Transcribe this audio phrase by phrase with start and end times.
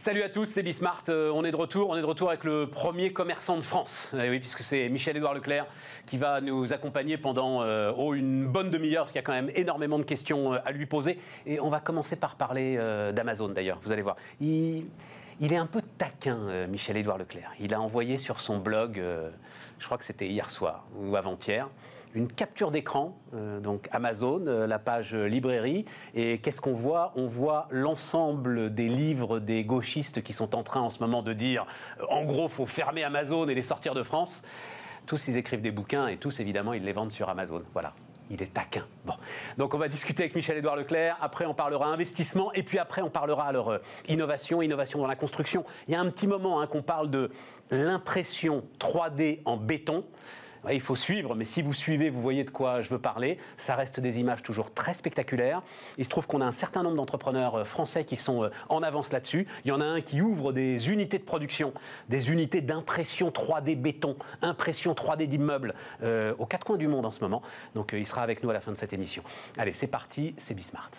[0.00, 1.04] Salut à tous, c'est Bismart.
[1.10, 1.90] Euh, on est de retour.
[1.90, 4.14] On est de retour avec le premier commerçant de France.
[4.18, 5.66] Eh oui, puisque c'est Michel-Édouard Leclerc
[6.06, 9.34] qui va nous accompagner pendant euh, oh, une bonne demi-heure, parce qu'il y a quand
[9.34, 11.18] même énormément de questions euh, à lui poser.
[11.44, 12.78] Et on va commencer par parler
[13.12, 13.78] d'Amazon d'ailleurs.
[13.84, 14.16] Vous allez voir.
[14.40, 14.86] Il,
[15.38, 17.52] il est un peu taquin, Michel-Édouard Leclerc.
[17.60, 19.02] Il a envoyé sur son blog,
[19.78, 21.68] je crois que c'était hier soir ou avant-hier,
[22.14, 25.84] une capture d'écran, euh, donc Amazon, euh, la page librairie.
[26.14, 27.12] Et qu'est-ce qu'on voit?
[27.16, 31.32] On voit l'ensemble des livres des gauchistes qui sont en train en ce moment de
[31.32, 31.66] dire
[32.00, 34.42] euh, en gros, faut fermer Amazon et les sortir de France.
[35.06, 37.62] Tous, ils écrivent des bouquins et tous, évidemment, ils les vendent sur Amazon.
[37.72, 37.92] Voilà
[38.32, 38.86] il est taquin.
[39.04, 39.14] Bon.
[39.58, 43.10] Donc on va discuter avec Michel-Édouard Leclerc, après on parlera investissement, et puis après on
[43.10, 45.64] parlera alors innovation, innovation dans la construction.
[45.88, 47.32] Il y a un petit moment hein, qu'on parle de
[47.72, 50.04] l'impression 3D en béton
[50.72, 53.38] il faut suivre, mais si vous suivez, vous voyez de quoi je veux parler.
[53.56, 55.62] Ça reste des images toujours très spectaculaires.
[55.98, 58.82] Il se trouve qu'on a un certain nombre d'entrepreneurs euh, français qui sont euh, en
[58.82, 59.46] avance là-dessus.
[59.64, 61.72] Il y en a un qui ouvre des unités de production,
[62.08, 67.10] des unités d'impression 3D béton, impression 3D d'immeubles euh, aux quatre coins du monde en
[67.10, 67.42] ce moment.
[67.74, 69.22] Donc il sera avec nous à la fin de cette émission.
[69.56, 70.90] Allez, c'est parti, c'est Bismart.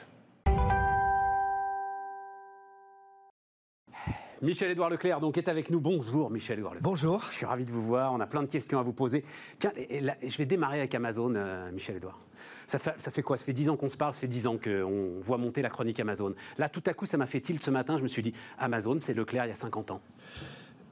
[4.41, 5.79] Michel-Édouard Leclerc donc, est avec nous.
[5.79, 6.89] Bonjour Michel-Édouard Leclerc.
[6.89, 7.27] Bonjour.
[7.29, 8.11] Je suis ravi de vous voir.
[8.11, 9.23] On a plein de questions à vous poser.
[9.59, 12.19] Tiens, je vais démarrer avec Amazon, euh, Michel-Édouard.
[12.65, 13.37] Ça fait, ça fait quoi?
[13.37, 15.69] Ça fait 10 ans qu'on se parle, ça fait 10 ans qu'on voit monter la
[15.69, 16.33] chronique Amazon.
[16.57, 17.99] Là, tout à coup, ça m'a fait tilt ce matin.
[17.99, 20.01] Je me suis dit, Amazon, c'est Leclerc il y a 50 ans.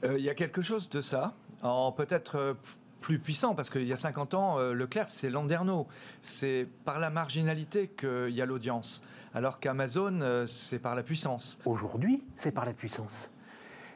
[0.04, 1.34] Euh, il y a quelque chose de ça.
[1.64, 2.54] En peut-être euh,
[3.02, 5.88] plus puissant, parce qu'il y a 50 ans, Leclerc, c'est Landerneau.
[6.22, 9.02] C'est par la marginalité qu'il y a l'audience,
[9.34, 11.60] alors qu'Amazon, c'est par la puissance.
[11.66, 13.32] Aujourd'hui, c'est par la puissance.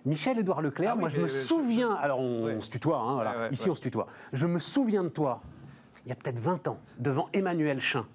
[0.05, 3.81] Michel-Édouard Leclerc, ah moi je me souviens, alors on, se tutoie, hein, ici on se
[3.81, 5.41] tutoie, je me souviens de toi,
[6.05, 8.05] il y a peut-être 20 ans, devant Emmanuel Chin,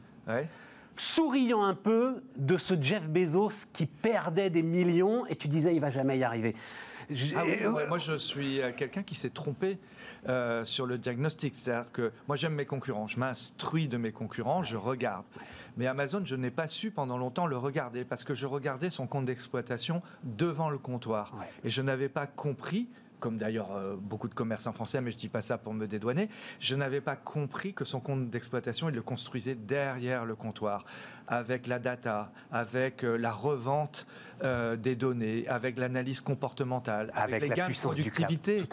[0.97, 5.81] souriant un peu de ce Jeff Bezos qui perdait des millions et tu disais il
[5.81, 6.55] va jamais y arriver.
[7.37, 7.45] Ah
[7.89, 9.79] moi, je suis euh, quelqu'un qui s'est trompé
[10.29, 11.57] euh, sur le diagnostic.
[11.57, 13.07] C'est-à-dire que moi, j'aime mes concurrents.
[13.07, 15.25] Je m'instruis de mes concurrents, je regarde.
[15.77, 19.07] Mais Amazon, je n'ai pas su pendant longtemps le regarder parce que je regardais son
[19.07, 21.35] compte d'exploitation devant le comptoir.
[21.65, 22.89] Et je n'avais pas compris
[23.21, 25.87] comme d'ailleurs euh, beaucoup de commerçants français, mais je ne dis pas ça pour me
[25.87, 26.29] dédouaner,
[26.61, 30.85] je n'avais pas compris que son compte d'exploitation, il le construisait derrière le comptoir,
[31.29, 34.07] avec la data, avec euh, la revente
[34.43, 38.65] euh, des données, avec l'analyse comportementale, avec, les gains de productivité.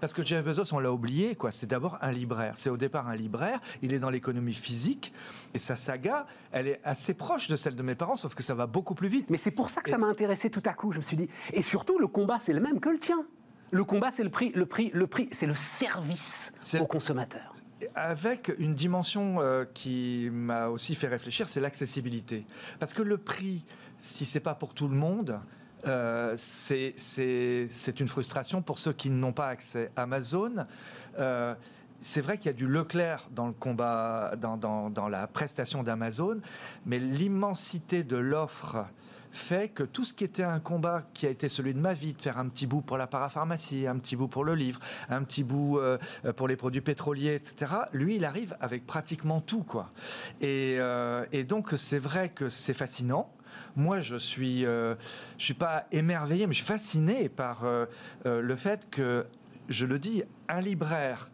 [0.00, 1.50] parce que Jeff Bezos, on l'a oublié, quoi.
[1.50, 2.54] C'est d'abord un libraire.
[2.56, 3.60] C'est au départ un libraire.
[3.82, 5.12] Il est dans l'économie physique
[5.54, 8.54] et sa saga, elle est assez proche de celle de mes parents, sauf que ça
[8.54, 9.30] va beaucoup plus vite.
[9.30, 10.92] Mais c'est pour ça que ça m'a intéressé tout à coup.
[10.92, 13.26] Je me suis dit, et surtout le combat, c'est le même que le tien.
[13.72, 17.52] Le combat, c'est le prix, le prix, le prix, c'est le service au consommateur.
[17.94, 22.46] Avec une dimension euh, qui m'a aussi fait réfléchir, c'est l'accessibilité.
[22.78, 23.66] Parce que le prix,
[23.98, 25.38] si c'est pas pour tout le monde,
[25.86, 29.90] euh, c'est une frustration pour ceux qui n'ont pas accès.
[29.94, 30.66] Amazon,
[31.18, 31.54] euh,
[32.00, 35.82] c'est vrai qu'il y a du Leclerc dans le combat, dans, dans, dans la prestation
[35.82, 36.40] d'Amazon,
[36.86, 38.86] mais l'immensité de l'offre
[39.30, 42.14] fait que tout ce qui était un combat qui a été celui de ma vie,
[42.14, 45.22] de faire un petit bout pour la parapharmacie, un petit bout pour le livre, un
[45.22, 45.98] petit bout euh,
[46.36, 49.90] pour les produits pétroliers, etc., lui, il arrive avec pratiquement tout, quoi.
[50.40, 53.32] Et, euh, donc, c'est vrai que c'est fascinant.
[53.76, 54.94] Moi, je suis, euh,
[55.38, 57.64] je suis pas émerveillé, mais je suis fasciné par
[58.24, 59.26] le fait que,
[59.68, 61.30] je le dis, un libraire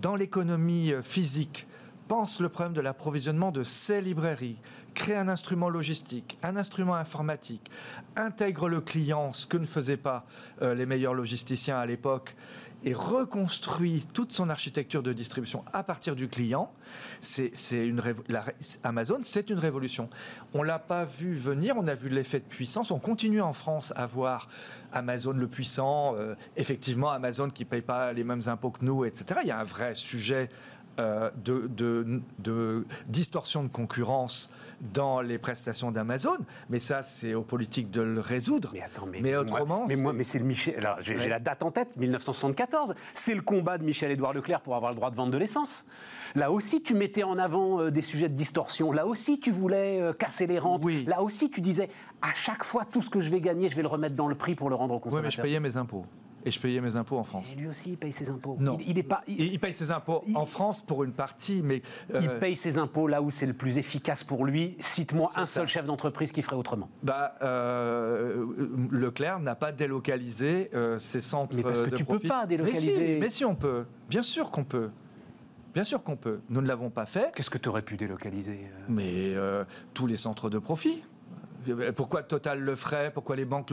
[0.00, 1.66] dans l'économie physique
[2.10, 4.58] pense le problème de l'approvisionnement de ses librairies,
[4.94, 7.70] crée un instrument logistique, un instrument informatique,
[8.16, 10.26] intègre le client, ce que ne faisaient pas
[10.62, 12.36] euh, les meilleurs logisticiens à l'époque,
[12.84, 16.72] et reconstruit toute son architecture de distribution à partir du client,
[17.20, 18.02] c'est une
[18.82, 20.08] Amazon, c'est une révolution.
[20.54, 22.90] On l'a pas vu venir, on a vu l'effet de puissance.
[22.90, 24.48] On continue en France à voir
[24.92, 29.40] Amazon le puissant, euh, effectivement Amazon qui paye pas les mêmes impôts que nous, etc.
[29.42, 30.48] Il y a un vrai sujet
[31.00, 34.50] euh, de, distorsion de concurrence
[34.92, 36.36] dans les prestations d'Amazon.
[36.68, 38.70] Mais ça, c'est aux politiques de le résoudre.
[38.72, 39.86] Mais attends, mais, autrement.
[39.88, 40.76] mais moi, mais c'est le Michel.
[40.78, 42.94] Alors, j'ai la date en tête, 1974.
[43.14, 45.86] C'est le combat de Michel-Édouard Leclerc pour avoir le droit de vendre de l'essence.
[46.34, 48.92] Là aussi, tu mettais en avant euh, des sujets de distorsion.
[48.92, 50.84] Là aussi, tu voulais euh, casser les rentes.
[51.06, 51.88] Là aussi, tu disais
[52.22, 54.34] à chaque fois, tout ce que je vais gagner, je vais le remettre dans le
[54.34, 55.22] prix pour le rendre au consommateur.
[55.22, 56.04] Oui, mais je payais mes impôts
[56.44, 57.54] et je payais mes impôts en France.
[57.54, 58.56] Et lui aussi, il paye ses impôts.
[58.58, 58.78] Non.
[58.86, 61.82] Il, est pas, il, paye ses impôts en France pour une partie, mais.
[62.14, 64.76] Euh, il paye ses impôts là où c'est le plus efficace pour lui.
[64.80, 66.88] Cite-moi un seul chef d'entreprise qui ferait autrement.
[67.02, 68.46] Bah, euh,
[68.90, 73.18] Leclerc n'a pas délocalisé euh, ses centres mais parce que tu ne peux pas délocaliser.
[73.20, 73.84] Mais si, on peut.
[74.08, 74.90] Bien sûr qu'on peut.
[75.74, 76.40] Bien sûr qu'on peut.
[76.48, 77.32] Nous ne l'avons pas fait.
[77.34, 79.34] Qu'est-ce que tu aurais pu délocaliser Mais
[79.94, 81.02] tous les centres de profit
[81.96, 83.10] Pourquoi Total le ferait?
[83.12, 83.70] Pourquoi les banques,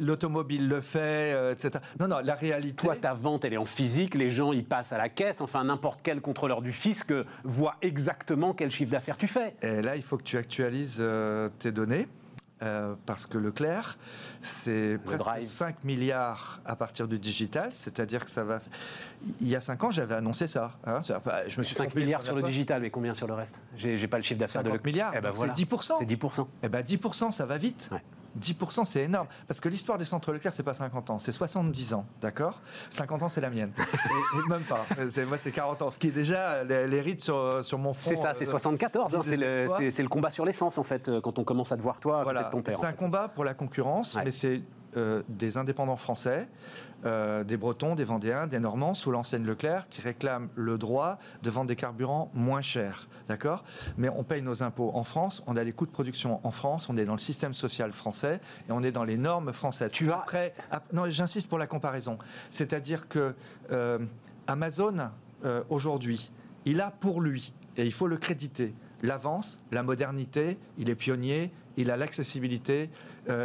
[0.00, 1.84] l'automobile le, fait, euh, etc.
[2.00, 2.86] Non, non, la réalité.
[2.86, 5.64] Toi, ta vente, elle est en physique, les gens, ils passent à la caisse, enfin,
[5.64, 7.12] n'importe quel contrôleur du fisc
[7.44, 9.54] voit exactement quel chiffre d'affaires tu fais.
[9.62, 12.06] Et là, il faut que tu actualises euh, tes données.
[12.62, 13.98] Euh, parce que Leclerc,
[14.40, 18.60] c'est presque 5 milliards à partir du digital, c'est-à-dire que ça va.
[19.40, 20.78] Il y a 5 ans, j'avais annoncé ça.
[20.84, 23.58] Hein, je me suis 5 milliards sur le digital, mais combien sur le reste?
[23.76, 24.84] J'ai pas le chiffre d'affaires de Leclerc.
[24.84, 25.96] milliards, eh ben c'est 10%.
[25.98, 26.46] C'est 10%.
[26.62, 27.90] Eh ben 10%, ça va vite.
[28.40, 29.26] 10%, c'est énorme.
[29.46, 32.60] Parce que l'histoire des centres Leclerc, c'est pas 50 ans, c'est 70 ans, d'accord?
[32.90, 33.72] 50 ans, c'est la mienne.
[33.78, 34.86] et, même pas.
[35.26, 35.90] Moi, c'est 40 ans.
[35.90, 38.10] Ce qui est déjà les, sur mon front.
[38.10, 39.14] C'est ça, c'est 74.
[39.14, 41.82] Euh, hein, c'est le, combat sur l'essence, en fait, euh, quand on commence à te
[41.82, 42.44] voir, toi, voilà.
[42.44, 42.78] ton père.
[42.78, 44.62] C'est un combat pour la concurrence, mais c'est
[44.96, 46.48] euh, des indépendants français
[47.04, 51.50] euh, des Bretons, des Vendéens, des Normands sous l'enseigne Leclerc qui réclament le droit de
[51.50, 53.08] vendre des carburants moins chers.
[53.26, 53.64] D'accord?
[53.96, 56.88] Mais on paye nos impôts en France, on a les coûts de production en France,
[56.88, 59.90] on est dans le système social français et on est dans les normes françaises.
[59.90, 60.18] Tu as...
[60.18, 60.54] Après,
[60.92, 62.18] non, j'insiste pour la comparaison.
[62.50, 63.34] C'est-à-dire que
[63.72, 63.98] euh,
[64.46, 65.10] Amazon,
[65.70, 66.30] aujourd'hui,
[66.64, 71.50] il a pour lui, et il faut le créditer, l'avance, la modernité, il est pionnier,
[71.76, 72.90] il a l'accessibilité,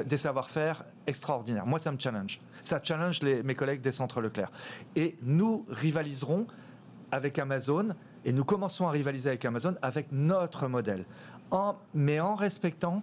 [0.05, 1.65] des savoir-faire extraordinaires.
[1.65, 4.51] Moi, ça me challenge ça challenge mes collègues des centres Leclerc.
[4.95, 6.45] Et nous rivaliserons
[7.11, 7.95] avec Amazon,
[8.25, 11.05] et nous commençons à rivaliser avec Amazon avec notre modèle,
[11.93, 13.01] mais en respectant,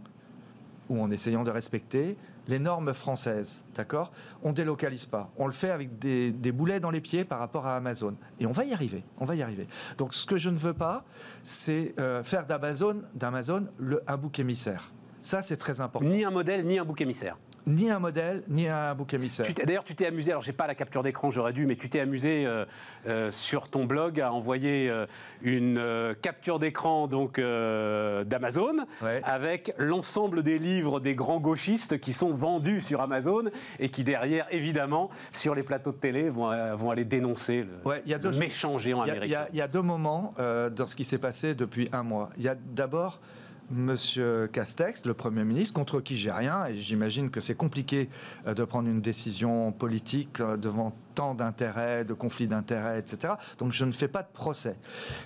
[0.91, 4.12] ou en essayant de respecter, les normes françaises, d'accord?
[4.43, 5.31] On délocalise pas.
[5.38, 8.15] On le fait avec des, boulets dans les pieds par rapport à Amazon.
[8.38, 9.03] Et on va y arriver.
[9.17, 9.67] On va y arriver.
[9.97, 11.06] Donc, ce que je ne veux pas,
[11.43, 13.69] c'est euh, faire d'Amazon, d'Amazon
[14.06, 14.93] un bouc émissaire.
[15.25, 16.06] Ça, c'est très important.
[16.06, 19.47] Ni un modèle, ni un bouc émissaire ni un modèle, ni un bouc émissaire.
[19.65, 22.00] D'ailleurs, tu t'es amusé, alors j'ai pas la capture d'écran, j'aurais dû, mais tu t'es
[22.00, 22.65] amusé euh,
[23.06, 25.06] euh, sur ton blog à envoyer euh,
[25.43, 25.81] une
[26.21, 28.85] capture d'écran donc d'Amazon
[29.23, 33.44] avec l'ensemble des livres des grands gauchistes qui sont vendus sur Amazon
[33.79, 38.79] et qui derrière, évidemment, sur les plateaux de télé vont, vont aller dénoncer le, méchant
[38.79, 39.47] géant américain.
[39.53, 42.31] Il y, a deux moments dans ce qui s'est passé depuis un mois.
[42.37, 43.21] Il y a d'abord
[43.70, 48.11] Monsieur Castex, le Premier ministre, contre qui j'ai rien, et j'imagine que c'est compliqué
[48.46, 53.34] euh, de prendre une décision politique euh, devant tant d'intérêts, de conflits d'intérêts, etc.
[53.58, 54.76] Donc je ne fais pas de procès.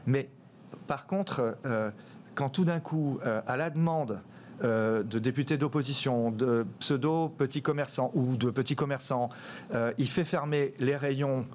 [0.06, 0.28] Mais
[0.86, 1.90] par contre, euh,
[2.34, 4.20] quand tout d'un coup, à la demande
[4.62, 9.28] de députés d'opposition, de pseudo-petits commerçants ou de petits commerçants,
[9.98, 11.46] il fait fermer les rayons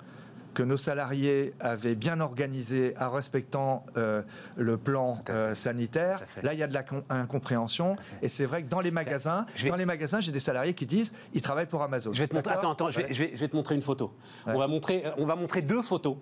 [0.54, 4.22] que nos salariés avaient bien organisé en respectant euh,
[4.56, 6.22] le plan euh, sanitaire.
[6.42, 7.94] Là, il y a de la incompréhension.
[8.22, 11.14] Et c'est vrai que dans les magasins, dans les magasins, j'ai des salariés qui disent
[11.34, 12.14] ils travaillent pour Amazon.
[12.14, 14.14] Je vais te montrer, attends, attends, je, vais, te montrer une photo.
[14.46, 16.18] On, va montrer, euh, on va montrer deux photos.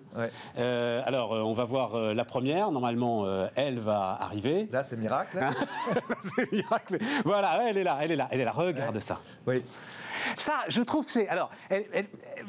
[0.56, 2.72] alors, on va voir la première.
[2.72, 3.26] Normalement,
[3.56, 4.68] elle va arriver.
[4.72, 5.40] Là, c'est miracle.
[6.36, 6.98] c'est miracle.
[7.26, 8.52] Voilà, elle est là, elle est là, elle est là.
[8.52, 9.20] Regarde ça.
[9.46, 9.64] Oui.
[10.38, 11.28] Ça, je trouve que c'est.
[11.28, 11.52] Alors,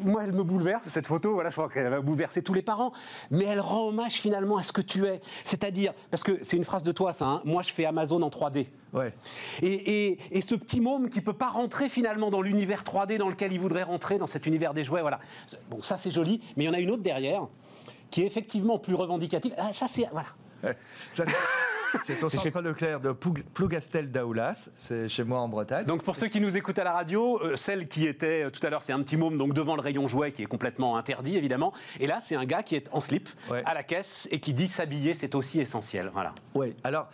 [0.03, 1.35] moi, elle me bouleverse, cette photo.
[1.35, 2.93] Voilà, je crois qu'elle va bouleverser tous les parents.
[3.31, 5.21] Mais elle rend hommage finalement à ce que tu es.
[5.45, 7.27] C'est-à-dire, parce que c'est une phrase de toi, ça.
[7.27, 8.67] Hein, moi, je fais Amazon en 3D.
[8.93, 9.15] Ouais.
[9.63, 13.61] Et, ce petit môme qui peut pas rentrer finalement dans l'univers 3D dans lequel il
[13.61, 15.01] voudrait rentrer, dans cet univers des jouets.
[15.01, 15.21] Voilà.
[15.71, 16.43] Bon, ça, c'est joli.
[16.57, 17.47] Mais il y en a une autre derrière
[18.11, 19.55] qui est effectivement plus revendicative.
[19.57, 20.09] Ah, ça, c'est.
[20.13, 20.29] Voilà.
[21.11, 21.25] Ça,
[22.03, 25.87] c'est au centre Leclerc de Plougastel d'Aoulas, c'est chez moi en Bretagne.
[25.87, 28.65] Donc pour ceux qui nous écoutent à la radio, euh, celle qui était euh, tout
[28.67, 31.37] à l'heure, c'est un petit môme donc devant le rayon jouet qui est complètement interdit
[31.37, 31.73] évidemment.
[32.01, 33.29] Et là, c'est un gars qui est en slip
[33.65, 36.11] à la caisse et qui dit s'habiller, c'est aussi essentiel.
[36.13, 36.35] Voilà.
[36.55, 36.75] Oui.
[36.85, 37.09] Alors.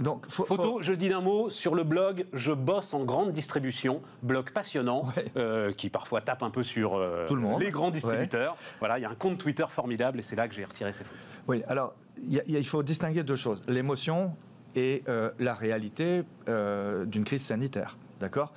[0.00, 4.00] Donc, Photo, je le dis d'un mot, sur le blog, je bosse en grande distribution,
[4.22, 5.06] blog passionnant,
[5.36, 6.90] euh, qui parfois tape un peu sur
[7.26, 7.60] Tout le monde.
[7.60, 8.56] les grands distributeurs.
[8.78, 11.02] Voilà, il y a un compte Twitter formidable et c'est là que j'ai retiré ces
[11.02, 11.18] photos.
[11.48, 11.94] Oui, alors
[12.26, 14.36] il faut distinguer deux choses l'émotion
[14.74, 17.96] et euh, la réalité euh, d'une crise sanitaire.
[18.20, 18.52] D'accord?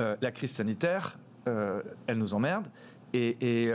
[0.00, 2.66] Euh, La crise sanitaire, elle nous emmerde.
[3.12, 3.72] Et, et,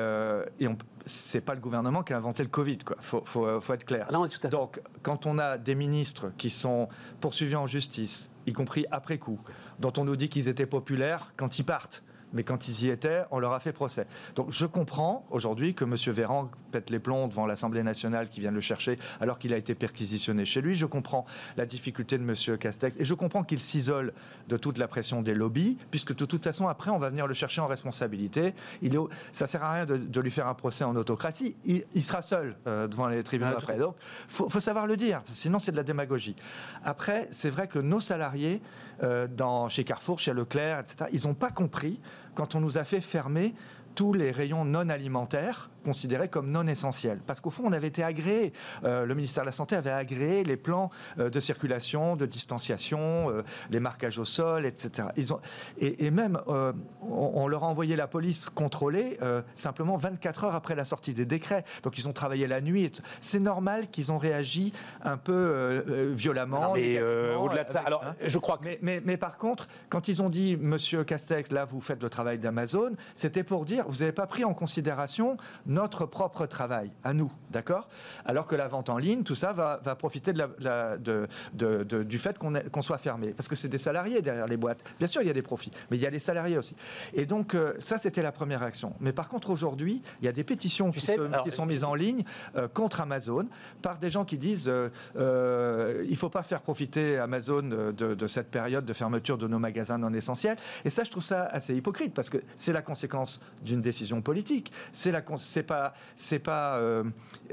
[0.60, 0.68] et
[1.06, 2.98] c'est pas le gouvernement qui a inventé le Covid, quoi.
[3.00, 4.10] Faut, faut, être clair.
[4.52, 6.90] Donc, quand on a des ministres qui sont
[7.22, 9.40] poursuivis en justice, y compris après coup,
[9.80, 13.24] dont on nous dit qu'ils étaient populaires quand ils partent, mais quand ils y étaient,
[13.32, 14.06] on leur a fait procès.
[14.36, 15.96] Donc je comprends aujourd'hui que M.
[16.14, 19.76] Véran pète les plombs devant l'Assemblée nationale qui vient le chercher alors qu'il a été
[19.76, 20.76] perquisitionné chez lui.
[20.76, 21.26] Je comprends
[21.58, 22.58] la difficulté de M.
[22.58, 24.14] Castex et je comprends qu'il s'isole
[24.48, 27.34] de toute la pression des lobbies, puisque de toute façon, après, on va venir le
[27.34, 28.54] chercher en responsabilité.
[28.82, 29.00] Il est,
[29.34, 31.56] ça sert à rien de, lui faire un procès en autocratie.
[31.66, 33.78] Il, sera seul euh, devant les tribunaux après.
[33.78, 33.96] Donc,
[34.28, 36.36] faut, savoir le dire, sinon c'est de la démagogie.
[36.84, 38.62] Après, c'est vrai que nos salariés,
[39.04, 42.00] euh, dans, chez Carrefour, chez Leclerc, etc., ils n'ont pas compris
[42.36, 43.54] quand on nous a fait fermer
[43.96, 47.20] tous les rayons non alimentaires considérés comme non essentiels.
[47.26, 50.44] Parce qu'au fond, on avait été agréé, euh, le ministère de la Santé avait agréé
[50.44, 55.10] les plans euh, de circulation, de distanciation, euh, les marquages au sol, etc.
[55.18, 55.40] Ils ont,
[55.78, 59.18] et, et même, on, on, leur a envoyé la police contrôler
[59.56, 61.64] simplement 24 heures après la sortie des décrets.
[61.84, 62.92] Donc ils ont travaillé la nuit.
[63.20, 64.74] C'est normal qu'ils ont réagi
[65.04, 65.84] un peu
[66.16, 66.62] violemment.
[66.62, 68.16] Non, mais au-delà de ça, alors hein.
[68.22, 68.66] je crois que...
[68.66, 72.10] Mais, mais, mais par contre, quand ils ont dit, Monsieur Castex, là vous faites le
[72.10, 75.38] travail d'Amazon, c'était pour dire, vous n'avez pas pris en considération
[75.72, 77.88] notre propre travail, à nous, d'accord?
[78.26, 82.18] Alors que la vente en ligne, tout ça va, profiter de la, de, de, du
[82.18, 83.34] fait qu'on soit fermé.
[83.34, 84.84] Parce que c'est des salariés derrière les boîtes.
[85.00, 86.76] Bien sûr, il y a des profits, mais il y a les salariés aussi.
[87.14, 88.94] Et donc, euh, ça, c'était la première action.
[89.00, 92.24] Mais par contre, aujourd'hui, il y a des pétitions qui, qui, sont mises en ligne
[92.56, 93.48] euh, contre Amazon
[93.82, 98.50] par des gens qui disent euh, il ne faut pas faire profiter Amazon de, cette
[98.52, 100.58] période de fermeture de nos magasins non essentiels.
[100.86, 104.72] Et ça, je trouve ça assez hypocrite parce que c'est la conséquence d'une décision politique.
[104.92, 105.22] C'est la,
[105.62, 107.04] c'est pas, c'est pas, euh,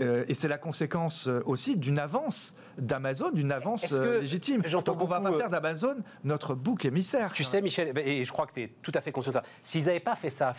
[0.01, 4.63] euh, et c'est la conséquence euh, aussi d'une avance d'Amazon, d'une avance légitime.
[4.63, 7.33] Donc on va pas faire d'Amazon notre bouc émissaire.
[7.33, 9.43] Tu sais, Michel, et je crois que tu es tout à fait conscient de ça.
[9.63, 10.55] S'ils n'avaient pas fait ça,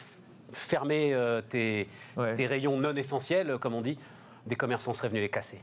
[0.51, 1.15] fermer
[1.49, 1.87] tes,
[2.35, 3.97] tes rayons non essentiels, comme on dit,
[4.45, 5.59] des commerçants seraient venus les casser.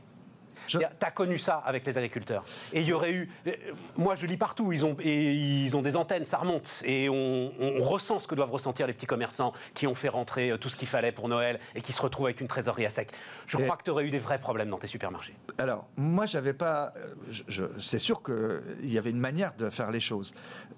[0.67, 2.43] Tu as connu ça avec les agriculteurs.
[2.73, 3.29] Et il y aurait eu.
[3.47, 3.51] Euh,
[3.95, 6.81] moi, je lis partout, ils ont, et ils ont des antennes, ça remonte.
[6.85, 10.57] Et on, ressent ce que doivent ressentir les petits commerçants qui ont fait rentrer euh,
[10.57, 13.11] tout ce qu'il fallait pour Noël et qui se retrouvent avec une trésorerie à sec.
[13.45, 15.35] Je crois que tu aurais eu des vrais problèmes dans tes supermarchés.
[15.57, 16.93] Alors, moi, j'avais pas.
[16.97, 20.33] Euh, c'est sûr qu'il y avait une manière de faire les choses.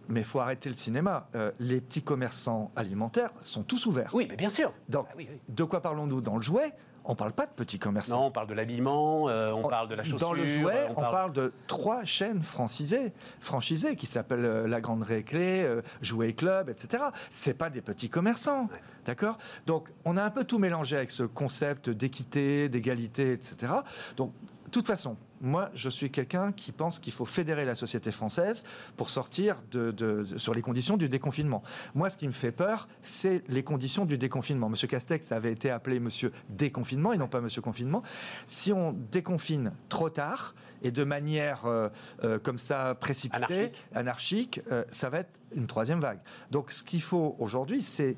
[0.08, 1.28] Mais il faut arrêter le cinéma.
[1.60, 4.10] les petits commerçants alimentaires sont tous ouverts.
[4.14, 4.74] Oui, mais bien sûr.
[4.88, 6.74] Donc, ah de quoi parlons-nous Dans le jouet,
[7.10, 8.20] on ne parle pas de petits commerçants.
[8.20, 10.20] Non, on parle de l'habillement, euh, on, parle de la chaussure.
[10.20, 11.34] Dans le jouet, on, parle...
[11.34, 17.06] de trois chaînes franchisées, franchisées qui s'appellent euh, La Grande Réclé, euh, Jouet Club, etc.
[17.32, 18.70] C'est pas des petits commerçants,
[19.08, 19.40] d'accord?
[19.66, 23.74] Donc, on a un peu tout mélangé avec ce concept d'équité, d'égalité, etc.
[24.16, 24.32] Donc,
[24.70, 28.64] toute façon, moi, je suis quelqu'un qui pense qu'il faut fédérer la société française
[28.98, 31.64] pour sortir de, sur les conditions du déconfinement.
[31.96, 34.70] Moi, ce qui me fait peur, c'est les conditions du déconfinement.
[34.70, 38.04] Monsieur Castex avait été appelé Monsieur déconfinement et non pas Monsieur confinement.
[38.48, 41.90] Si on déconfine trop tard et de manière euh,
[42.24, 46.20] euh, comme ça précipitée, anarchique, euh, ça va être une troisième vague.
[46.52, 48.18] Donc, ce qu'il faut aujourd'hui, c'est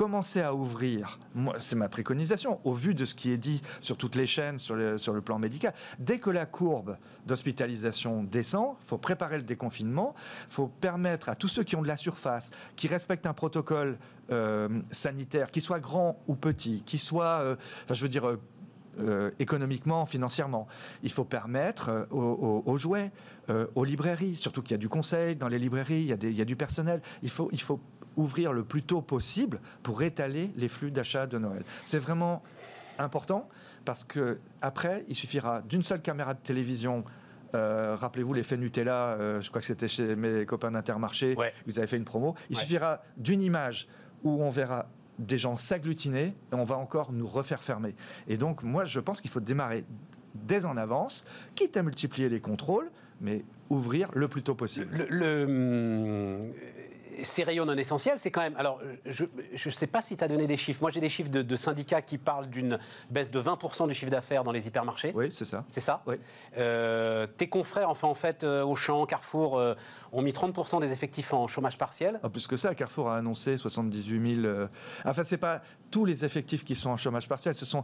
[0.00, 1.18] commencer à ouvrir,
[1.58, 4.74] c'est ma préconisation, au vu de ce qui est dit sur toutes les chaînes, sur
[4.74, 10.14] le, plan médical, dès que la courbe d'hospitalisation descend, il faut préparer le déconfinement,
[10.48, 13.98] il faut permettre à tous ceux qui ont de la surface, qui respectent un protocole
[14.32, 18.38] euh, sanitaire, qui soit grand ou petit, qui soit, euh, enfin je veux dire,
[19.00, 20.66] euh, économiquement, financièrement.
[21.02, 23.12] Il faut permettre aux, jouets,
[23.74, 26.32] aux librairies, surtout qu'il y a du conseil dans les librairies, il y a, il
[26.32, 27.02] y a du personnel.
[27.22, 27.80] Il faut, il faut
[28.16, 31.62] ouvrir le plus tôt possible pour étaler les flux d'achat de Noël.
[31.82, 32.42] C'est vraiment
[32.98, 33.48] important
[33.84, 37.04] parce que après, il suffira d'une seule caméra de télévision
[37.54, 41.36] euh, Rappelez-vous l'effet Nutella, euh, je crois que c'était chez mes copains d'Intermarché,
[41.66, 42.36] vous avez fait une promo.
[42.48, 43.88] Il suffira d'une image
[44.22, 44.88] où on verra
[45.18, 47.94] des gens s'agglutiner et on va encore nous refaire fermer.
[48.28, 49.84] Et donc, moi, je pense qu'il faut démarrer
[50.34, 51.24] dès en avance,
[51.54, 52.90] quitte à multiplier les contrôles,
[53.20, 55.06] mais ouvrir le plus tôt possible.
[55.10, 56.52] le hum,
[57.24, 58.56] ces rayons non essentiels, c'est quand même.
[58.56, 60.80] Alors, je ne sais pas si tu as donné des chiffres.
[60.80, 62.78] Moi, j'ai des chiffres de, syndicats qui parlent d'une
[63.10, 65.12] baisse de 20% du chiffre d'affaires dans les hypermarchés.
[65.14, 65.64] Oui, c'est ça.
[65.68, 66.16] C'est ça Oui.
[66.56, 69.74] Euh, tes confrères, enfin, en fait, euh, Auchan, Carrefour, euh,
[70.12, 72.20] ont mis 30% des effectifs en chômage partiel.
[72.22, 74.68] Ah, plus que ça, Carrefour a annoncé 78 000.
[75.04, 77.54] Enfin, c'est pas tous les effectifs qui sont en chômage partiel.
[77.54, 77.82] Ce sont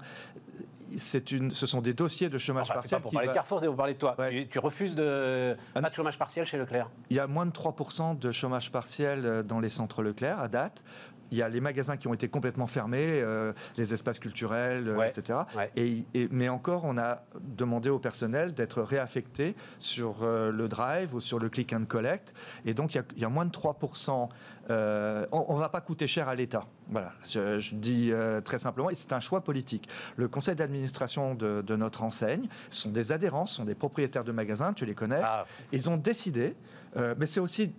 [1.32, 2.98] une, ce sont des dossiers de chômage partiel.
[2.98, 4.16] Pas pour parler de Carrefour, c'est pour parler de toi.
[4.50, 7.50] Tu, refuses de ah, pas de chômage partiel chez Leclerc Il y a moins de
[7.50, 10.82] 3% de chômage partiel euh, dans les centres Leclerc à date
[11.30, 15.02] il y a les magasins qui ont été complètement fermés, euh, les espaces culturels, euh,
[15.02, 15.40] etc.
[15.76, 21.20] Et, mais encore, on a demandé au personnel d'être réaffecté sur euh, le drive ou
[21.20, 22.34] sur le click and collect.
[22.64, 24.28] Et donc, il y a, moins de 3%.
[24.70, 26.64] on ne va pas coûter cher à l'État.
[26.88, 28.12] Voilà, je, dis
[28.44, 28.90] très simplement.
[28.90, 29.88] Et c'est un choix politique.
[30.16, 34.86] Le conseil d'administration de, notre enseigne sont des adhérents, sont des propriétaires de magasins, tu
[34.86, 35.20] les connais.
[35.22, 35.44] Ah.
[35.72, 36.54] Ils ont décidé,
[36.94, 37.72] mais c'est aussi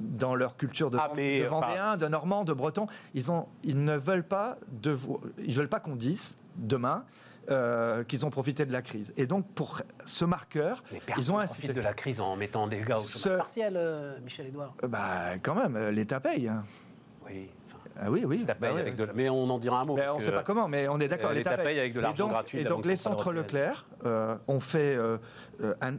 [0.00, 3.96] dans leur culture de, ah, de Vendéen, de Normand, de Breton, ils, ont, ils ne
[3.96, 4.96] veulent pas, de,
[5.38, 7.04] ils veulent pas qu'on dise demain
[7.50, 9.12] euh, qu'ils ont profité de la crise.
[9.16, 10.82] Et donc, pour ce marqueur,
[11.16, 11.72] ils ont incité...
[11.72, 15.54] de la crise en mettant des gars au chômage partiel, euh, Michel Edouard Bah, quand
[15.54, 16.48] même, l'État paye.
[16.48, 16.64] Hein.
[17.26, 17.50] Oui.
[18.00, 18.44] Ah oui, oui.
[18.60, 19.96] Bah avec de Mais on en dira un mot.
[19.98, 21.32] on ne sait pas comment, mais on est d'accord.
[21.32, 22.60] L'État paye avec de l'argent gratuit.
[22.60, 23.86] Et donc les centres Leclerc
[24.48, 24.98] ont fait.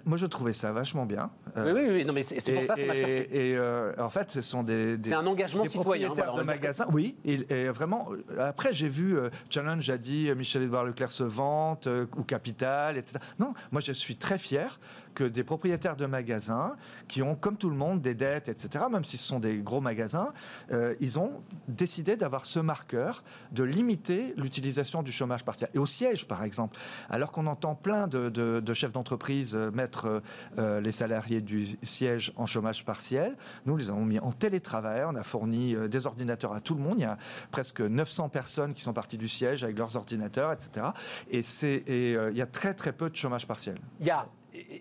[0.06, 1.30] moi, je trouvais ça vachement bien.
[1.56, 3.28] oui, oui, oui, non, mais c'est pour ça, ça m'a surpris.
[3.32, 3.58] Et
[3.98, 4.98] en fait, ce sont des.
[5.04, 6.08] c'est un engagement des citoyen.
[6.08, 7.16] Propriétaires de magasins, oui.
[7.26, 8.10] Et, vraiment,
[8.40, 9.18] après, j'ai vu
[9.50, 11.88] Challenge a dit Michel-Édouard Leclerc se vante,
[12.18, 13.20] ou Capital, etc.
[13.40, 14.80] Non, moi, je suis très fier
[15.16, 16.76] que des propriétaires de magasins
[17.08, 19.82] qui ont, comme tout le monde, des dettes, etc., même si ce sont des gros
[19.82, 20.34] magasins,
[20.72, 25.70] euh, ils ont décidé d'avoir ce marqueur de limiter l'utilisation du chômage partiel.
[25.74, 26.78] Et au siège, par exemple,
[27.10, 30.22] alors qu'on entend plein de, chefs d'entreprise euh, mettre
[30.60, 35.16] euh, les salariés du siège en chômage partiel, nous les avons mis en télétravail, on
[35.16, 37.18] a fourni des ordinateurs à tout le monde, il y a
[37.52, 40.88] presque 900 personnes qui sont parties du siège avec leurs ordinateurs, etc.
[41.30, 43.78] Et, et il y a très très peu de chômage partiel.
[44.02, 44.28] Il y a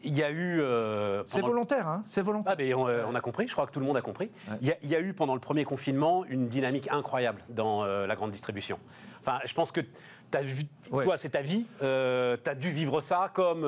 [0.02, 0.60] il y a eu.
[0.60, 2.52] Euh, c'est volontaire, hein c'est volontaire.
[2.52, 4.30] Ah, mais euh, on, a compris, je crois que tout le monde a compris.
[4.60, 8.30] Il, y a, eu pendant le premier confinement une dynamique incroyable dans euh, la grande
[8.30, 8.78] distribution.
[9.20, 9.80] Enfin, je pense que
[10.32, 11.64] as vu, toi, c'est ta vie.
[11.78, 13.64] tu as dû vivre ça comme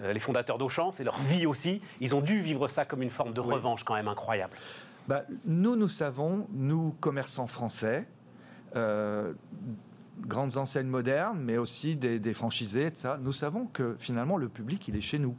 [0.00, 1.80] les fondateurs d'Auchan, c'est leur vie aussi.
[2.00, 4.52] Ils ont dû vivre ça comme une forme de revanche quand même incroyable.
[5.08, 8.06] Bah, nous, nous savons, nous, commerçants français,
[10.20, 13.14] grandes enseignes modernes, mais aussi des, franchisés, etc.
[13.20, 15.36] Nous savons que finalement le public, il est chez nous.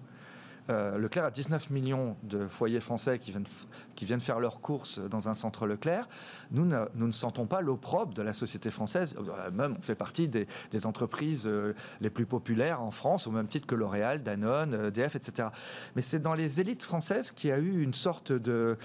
[0.72, 3.46] Euh, Leclerc a 19 millions de foyers français qui viennent,
[3.94, 6.10] qui viennent faire leurs courses dans un centre Leclerc.
[6.50, 9.16] Nous ne, nous ne sentons pas l'opprobre de la société française.
[9.20, 10.48] Euh, même, on fait partie des,
[10.86, 15.50] entreprises euh, les plus populaires en France, au même titre que L'Oréal, Danone, DF, etc.
[15.96, 18.78] Mais c'est dans les élites françaises qu'il y a eu une sorte de,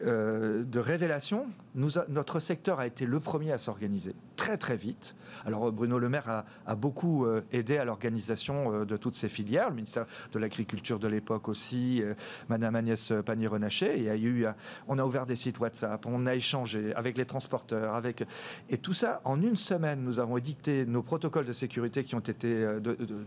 [0.00, 1.46] de révélation.
[1.74, 5.14] Notre secteur a été le premier à s'organiser très très vite.
[5.46, 9.70] Alors Bruno Le Maire a, beaucoup euh, aidé à l'organisation euh, de toutes ces filières,
[9.70, 12.14] le ministère de l'Agriculture de l'époque aussi, euh,
[12.48, 14.02] Madame Agnès Pannier-Renaché.
[14.02, 14.46] Et a eu,
[14.88, 18.24] on a ouvert des sites WhatsApp, on a échangé avec les transporteurs, avec
[18.68, 20.02] et tout ça en une semaine.
[20.02, 22.66] Nous avons édicté nos protocoles de sécurité qui ont été,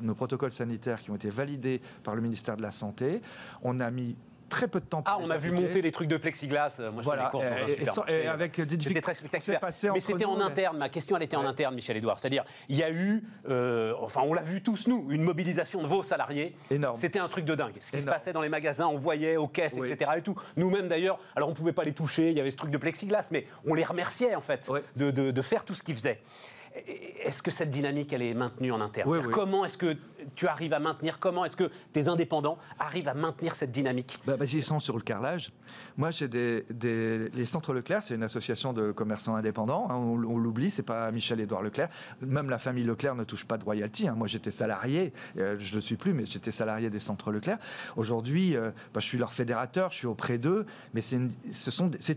[0.02, 3.22] nos protocoles sanitaires qui ont été validés par le ministère de la Santé.
[3.64, 4.16] On a mis
[4.50, 5.04] très peu de temps.
[5.06, 6.80] ah, on a vu monter les trucs de plexiglas.
[6.80, 7.32] Moi, voilà,
[8.08, 9.62] et, avec des C'était très spectaculaire.
[9.94, 10.78] Mais c'était en interne.
[10.78, 12.20] Ma question, elle était en interne, Michel Edouard.
[12.20, 15.88] C'est-à-dire, il y a eu, euh, enfin, on l'a vu tous nous, une mobilisation de
[15.88, 16.56] vos salariés.
[16.70, 16.98] Énorme.
[16.98, 17.76] C'était un truc de dingue.
[17.80, 20.12] Ce qui se passait dans les magasins, on voyait aux caisses, etc.
[20.18, 20.36] Et tout.
[20.56, 21.20] Nous-mêmes d'ailleurs.
[21.36, 22.32] Alors, on pouvait pas les toucher.
[22.32, 25.32] Il y avait ce truc de plexiglas, mais on les remerciait en fait de, de,
[25.32, 26.22] de faire tout ce qu'ils faisaient.
[27.24, 29.28] Est-ce que cette dynamique, elle est maintenue en interne?
[29.32, 29.98] Comment est-ce que
[30.36, 34.20] tu arrives à maintenir Comment est-ce que tes indépendants arrivent à maintenir cette dynamique?
[34.26, 35.52] Bah, Ils sont sur le carrelage.
[35.98, 36.66] Moi, j'ai des,
[37.34, 39.88] Les Centres Leclerc, c'est une association de commerçants indépendants.
[39.90, 41.90] Hein, on, l'oublie, c'est pas Michel-Édouard Leclerc.
[42.22, 44.08] Même la famille Leclerc ne touche pas de royalty.
[44.08, 44.16] Hein.
[44.16, 47.58] Moi, j'étais salarié, euh, je ne le suis plus, mais j'étais salarié des Centres Leclerc.
[47.96, 51.32] Aujourd'hui, euh, bah, je suis leur fédérateur, je suis auprès d'eux, mais c'est une,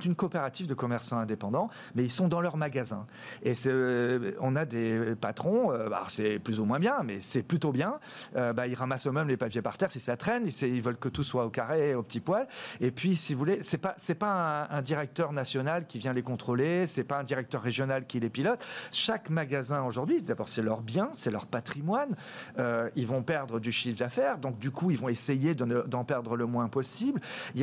[0.05, 3.07] une coopérative de commerçants indépendants, mais ils sont dans leur magasin.
[3.43, 7.73] Et euh, on a des patrons, bah, c'est plus ou moins bien, mais c'est plutôt
[7.73, 7.99] bien.
[8.35, 11.09] Bah, ils ramassent eux-mêmes les papiers par terre si ça traîne, ils, ils veulent que
[11.09, 12.47] tout soit au carré, au petit poil.
[12.81, 16.87] Et puis, si vous voulez, c'est pas pas un, directeur national qui vient les contrôler,
[16.87, 18.65] c'est pas un directeur régional qui les pilote.
[18.93, 22.15] Chaque magasin aujourd'hui, d'abord c'est leur bien, c'est leur patrimoine.
[22.59, 26.37] Euh, ils vont perdre du chiffre d'affaires, donc du coup ils vont essayer d'en perdre
[26.37, 27.21] le moins possible.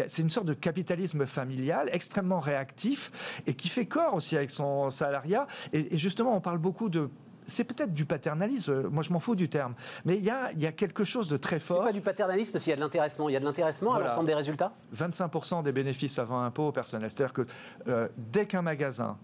[0.07, 4.89] C'est une sorte de capitalisme familial extrêmement réactif et qui fait corps aussi avec son
[4.89, 5.45] salariat.
[5.73, 7.09] et justement, on parle beaucoup de
[7.47, 8.89] c'est peut-être du paternalisme.
[8.89, 9.73] Moi, je m'en fous du terme.
[10.05, 11.77] Mais il y a, quelque chose de très fort.
[11.77, 13.29] C'est pas du paternalisme parce qu'il y a de l'intéressement.
[13.29, 14.73] Il y a de l'intéressement à l'ensemble des résultats?
[14.95, 17.09] 25% des bénéfices avant impôt au personnel.
[17.09, 17.45] C'est-à-dire que
[17.87, 19.17] euh, dès qu'un magasin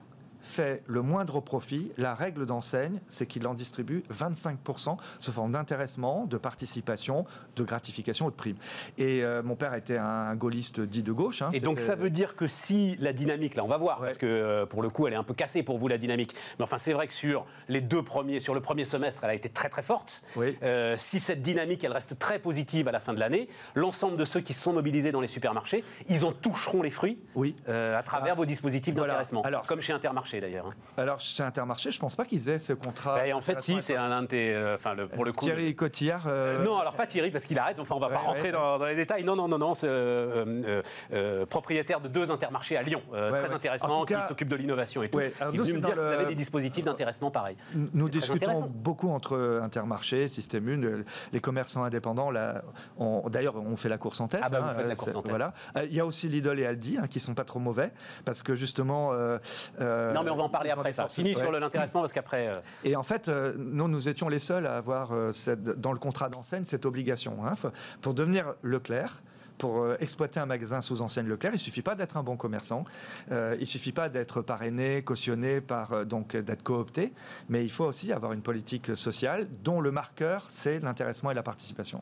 [0.43, 6.25] fait le moindre profit, la règle d'enseigne, c'est qu'il en distribue 25% sous forme d'intéressement,
[6.25, 7.25] de participation,
[7.55, 8.57] de gratification ou de prime.
[8.97, 11.41] Et euh, mon père était un gaulliste dit de gauche.
[11.41, 14.17] Hein, et donc ça veut dire que si la dynamique, là on va voir, parce
[14.17, 16.63] que euh, pour le coup elle est un peu cassée pour vous la dynamique, mais
[16.63, 19.49] enfin c'est vrai que sur les deux premiers, sur le premier semestre, elle a été
[19.49, 20.23] très très forte.
[20.37, 24.25] Euh, si cette dynamique elle reste très positive à la fin de l'année, l'ensemble de
[24.25, 27.55] ceux qui se sont mobilisés dans les supermarchés, ils en toucheront les fruits oui.
[27.67, 28.35] à travers ah.
[28.35, 30.67] vos dispositifs d'intéressement, comme chez Intermarché d'ailleurs.
[30.67, 30.73] Hein.
[30.97, 33.15] Alors chez Intermarché, je pense pas qu'ils aient ce contrat.
[33.15, 35.45] Bah, en fait, si, c'est un de euh, enfin, le, pour le coup.
[35.45, 36.25] Thierry Cotillard.
[36.27, 37.79] Euh, non, alors pas Thierry parce qu'il arrête.
[37.79, 39.23] Enfin, on va pas rentrer Dans, les détails.
[39.23, 39.73] Non, non, non, non.
[39.73, 40.81] C'est euh,
[41.49, 45.19] propriétaire de deux Intermarchés à Lyon, très intéressant, qui s'occupe de l'innovation et tout.
[45.19, 47.57] Qui nous, me dire que vous avez des dispositifs d'intéressement pareil.
[47.93, 52.31] Nous discutons beaucoup entre Intermarché, Système 1, les commerçants indépendants.
[52.31, 52.63] Là,
[53.27, 54.41] d'ailleurs, on fait la course en tête.
[54.43, 55.29] Ah bah vous hein, faites la course en tête.
[55.29, 55.53] Voilà.
[55.83, 57.91] Il y a aussi Lidl et Aldi hein, qui sont pas trop mauvais
[58.25, 59.13] parce que justement.
[59.79, 60.93] non, mais on va en parler après.
[60.93, 62.47] Ça finit sur l'intéressement parce qu'après.
[62.47, 65.91] Euh, Et en fait, euh, nous, nous étions les seuls à avoir euh, cette, dans
[65.91, 67.45] le contrat d'enseigne cette obligation.
[67.45, 67.53] Hein.
[68.01, 69.21] pour devenir Leclerc,
[69.57, 72.85] pour exploiter un magasin sous enseigne Leclerc, il suffit pas d'être un bon commerçant,
[73.31, 77.13] euh, il suffit pas d'être parrainé, cautionné, par, donc d'être coopté,
[77.49, 81.43] mais il faut aussi avoir une politique sociale dont le marqueur, c'est l'intéressement et la
[81.43, 82.01] participation.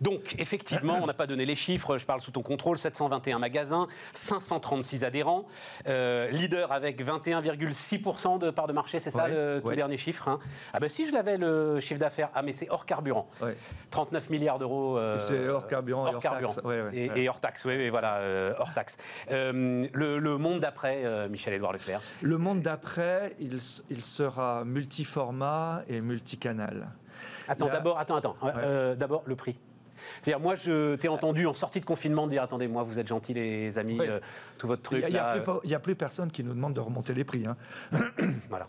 [0.00, 3.88] Donc, effectivement, on n'a pas donné les chiffres, je parle sous ton contrôle, 721 magasins,
[4.12, 5.46] 536 adhérents,
[5.86, 10.38] euh, leader avec 21,6% de part de marché, c'est ça le tout dernier chiffre hein.
[10.72, 13.28] Ah ben si, je l'avais le chiffre d'affaires, ah mais c'est hors carburant,
[13.90, 14.98] 39 milliards d'euros.
[14.98, 16.54] Euh, c'est hors carburant et hors carburant.
[16.54, 16.94] taxe.
[16.94, 18.96] et, hors taxe, oui, voilà, euh, hors taxe.
[19.30, 22.00] Le, monde d'après, Michel-Édouard Leclerc.
[22.22, 23.58] Le monde d'après, il,
[23.90, 26.88] il sera multiformat et multicanal.
[27.50, 28.36] Attends, d'abord, attends, attends.
[28.96, 29.58] d'abord, le prix.
[30.20, 33.34] C'est-à-dire, moi, je t'ai entendu en sortie de confinement dire attendez, moi, vous êtes gentils,
[33.34, 34.20] les amis, euh,
[34.58, 35.04] tout votre truc.
[35.06, 37.44] Il n'y a, plus personne qui nous demande de remonter les prix.
[37.46, 37.56] Hein.
[38.48, 38.68] voilà.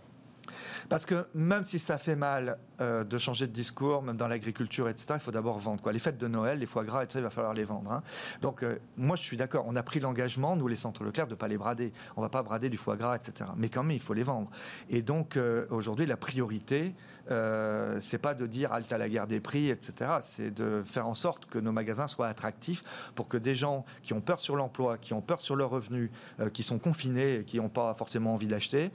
[0.89, 4.89] Parce que même si ça fait mal euh, de changer de discours, même dans l'agriculture,
[4.89, 5.81] etc., il faut d'abord vendre.
[5.81, 5.91] Quoi.
[5.91, 7.91] Les fêtes de Noël, les foie gras, etc., il va falloir les vendre.
[7.91, 8.03] Hein.
[8.41, 9.65] Donc, euh, moi, je suis d'accord.
[9.67, 11.93] On a pris l'engagement, nous, les centres Leclerc, de ne pas les brader.
[12.15, 13.49] On ne va pas brader du foie gras, etc.
[13.55, 14.49] Mais quand même, il faut les vendre.
[14.89, 15.37] Et donc,
[15.69, 16.93] aujourd'hui, la priorité,
[17.29, 20.11] euh, c'est pas de dire halte à la guerre des prix, etc.
[20.21, 22.83] C'est de faire en sorte que nos magasins soient attractifs
[23.15, 26.09] pour que des gens qui ont peur sur l'emploi, qui ont peur sur leurs revenus,
[26.39, 28.91] euh, qui sont confinés et qui n'ont pas forcément envie d'acheter,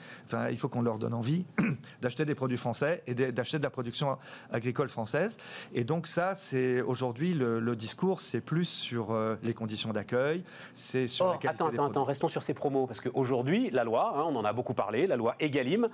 [0.51, 1.45] il faut qu'on leur donne envie
[2.03, 4.17] d'acheter des produits français et d'acheter de la production
[4.51, 5.37] agricole française.
[5.75, 11.09] Et donc ça, c'est aujourd'hui le, discours, c'est plus sur euh, les conditions d'accueil, c'est
[11.09, 14.25] sur la qualité attends, attends, attends, restons sur ces promos parce qu'aujourd'hui, la loi, hein,
[14.27, 15.89] on en a beaucoup parlé, la loi Egalim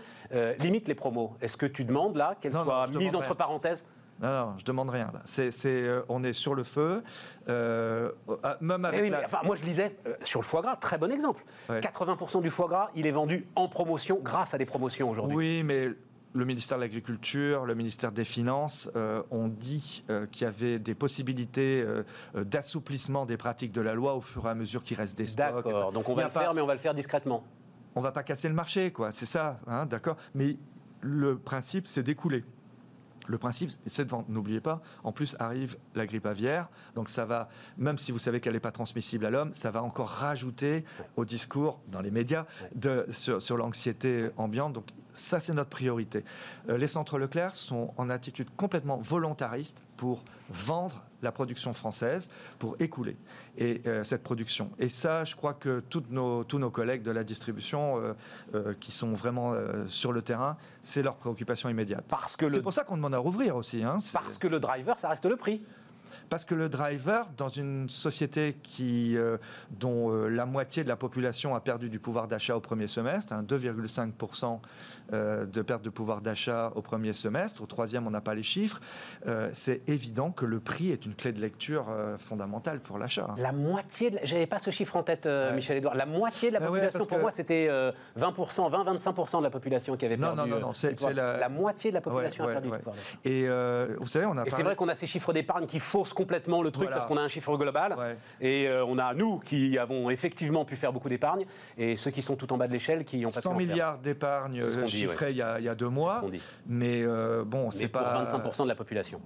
[0.60, 1.34] limite les promos.
[1.40, 3.84] Est-ce que tu demandes qu'elle soit mise entre parenthèses
[4.20, 5.10] non, non, je demande rien.
[5.24, 7.02] C'est, euh, on est sur le feu.
[7.48, 8.12] Euh,
[8.44, 11.42] ah, même avec enfin, moi, je lisais euh, sur le foie gras, très bon exemple.
[11.68, 15.36] 80% du foie gras, il est vendu en promotion grâce à des promotions aujourd'hui.
[15.36, 15.88] Oui, mais
[16.32, 18.90] le ministère de l'Agriculture, le ministère des Finances
[19.30, 21.84] ont dit qu'il y avait des possibilités
[22.34, 25.64] d'assouplissement des pratiques de la loi au fur et à mesure qu'il reste des stocks.
[25.64, 27.44] D'accord, donc on va le faire, mais on va le faire discrètement.
[27.94, 29.12] On va pas casser le marché, quoi.
[29.12, 30.16] C'est ça, hein, d'accord.
[30.34, 30.56] Mais
[31.02, 32.44] le principe, c'est d'écouler.
[33.26, 34.26] Le principe, c'est de vendre.
[34.28, 38.40] N'oubliez pas, en plus arrive la grippe aviaire, donc ça va, même si vous savez
[38.40, 40.84] qu'elle n'est pas transmissible à l'homme, ça va encore rajouter
[41.16, 44.72] au discours dans les médias de, sur, l'anxiété ambiante.
[44.72, 46.24] Donc ça, c'est notre priorité.
[46.68, 52.76] Euh, les centres Leclerc sont en attitude complètement volontariste pour vendre la production française, pour
[52.80, 53.16] écouler
[53.56, 54.70] et, euh, cette production.
[54.78, 58.14] Et ça, je crois que toutes nos, tous nos collègues de la distribution
[58.54, 59.54] euh, qui sont vraiment
[59.86, 62.04] sur le terrain, c'est leur préoccupation immédiate.
[62.56, 63.84] C'est pour ça qu'on demande à rouvrir aussi.
[63.84, 65.62] Hein, parce que le driver, ça reste le prix.
[66.28, 69.36] Parce que le driver, dans une société qui, euh,
[69.70, 73.34] dont euh, la moitié de la population a perdu du pouvoir d'achat au premier semestre,
[73.34, 74.60] 2,5% hein,
[75.12, 78.42] euh, de perte de pouvoir d'achat au premier semestre, au troisième on n'a pas les
[78.42, 78.80] chiffres,
[79.52, 81.86] c'est évident que le prix est une clé de lecture
[82.18, 83.26] fondamentale pour l'achat.
[83.30, 83.34] Hein.
[83.38, 84.18] La moitié, de...
[84.24, 87.30] j'avais pas ce chiffre en tête, Michel Edouard, la moitié de la population, pour moi
[87.30, 90.36] c'était 20%, 20-25% de la population qui avait perdu.
[90.36, 91.38] Non, non, non, c'est la...
[91.38, 91.48] la...
[91.48, 93.18] moitié de la population a perdu du pouvoir d'achat.
[93.24, 93.48] Et
[93.98, 94.44] vous savez, on a.
[94.44, 95.80] Et c'est vrai qu'on a ces chiffres d'épargne qui
[96.12, 97.96] complètement le truc parce qu'on a un chiffre global.
[98.40, 101.44] Et euh, on a nous qui avons effectivement pu faire beaucoup d'épargne
[101.76, 104.60] et ceux qui sont tout en bas de l'échelle qui ont pas 100 milliards d'épargne
[104.60, 106.22] euh, chiffrés il, y a, il, y a, deux mois.
[106.66, 108.24] Mais euh, bon, c'est pas.
[108.24, 109.20] 25% de la population.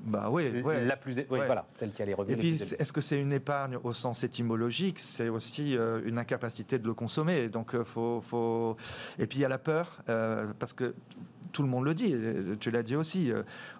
[0.00, 2.36] Bah oui, la plus, voilà, celle qui a les revenus.
[2.36, 5.00] Et puis, est-ce que c'est une épargne au sens étymologique?
[5.00, 7.48] C'est aussi une incapacité de le consommer.
[7.48, 8.76] Donc, faut, faut...
[9.18, 9.98] Et puis, il y a la peur,
[10.58, 10.94] parce que
[11.52, 12.14] tout le monde le dit,
[12.60, 13.32] tu l'as dit aussi,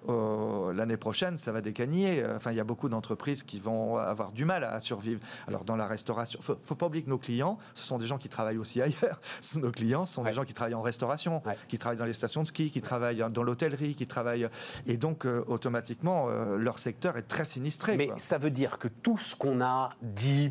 [0.09, 2.24] euh, l'année prochaine, ça va décagner.
[2.35, 5.20] Enfin, il y a beaucoup d'entreprises qui vont avoir du mal à survivre.
[5.46, 8.07] Alors, dans la restauration, il ne faut pas oublier que nos clients, ce sont des
[8.07, 9.20] gens qui travaillent aussi ailleurs.
[9.57, 12.42] Nos clients, ce sont des gens qui travaillent en restauration, qui travaillent dans les stations
[12.42, 14.48] de ski, qui travaillent dans l'hôtellerie, qui travaillent...
[14.87, 17.96] Et donc, euh, automatiquement, euh, leur secteur est très sinistré.
[17.96, 20.50] Mais ça veut dire que tout ce qu'on a dit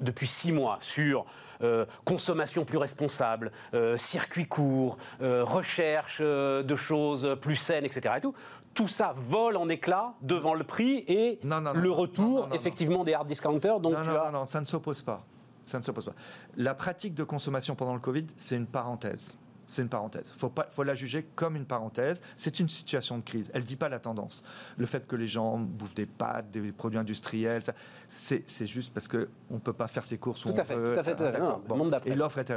[0.00, 1.24] depuis six mois sur
[1.62, 8.14] euh, consommation plus responsable, euh, circuit court, euh, recherche de choses plus saines, etc.
[8.18, 8.34] Et tout,
[8.74, 13.80] tout ça vole en éclats devant le prix et le retour effectivement des hard discounters.
[13.80, 15.24] Donc non, non, ça ne s'oppose pas.
[15.64, 16.14] Ça ne s'oppose pas.
[16.56, 19.36] La pratique de consommation pendant le Covid, c'est une parenthèse
[19.68, 20.32] c'est une parenthèse.
[20.34, 22.20] Il faut, faut la juger comme une parenthèse.
[22.34, 23.50] C'est une situation de crise.
[23.54, 24.42] Elle ne dit pas la tendance.
[24.76, 27.62] Le fait que les gens bouffent des pâtes, des produits industriels,
[28.06, 31.02] c'est juste parce qu'on ne peut pas faire ses courses tout à fait, Tout à
[31.02, 32.10] fait, tout à fait.
[32.10, 32.52] et l'offre est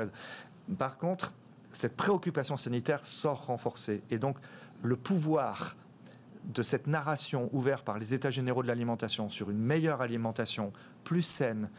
[0.80, 1.34] Par contre,
[1.74, 4.02] cette préoccupation sanitaire sort renforcée.
[4.10, 4.38] Et donc,
[4.82, 5.76] le pouvoir
[6.46, 11.22] de cette narration ouverte par les États généraux de l'alimentation sur une meilleure alimentation, plus
[11.22, 11.70] saine,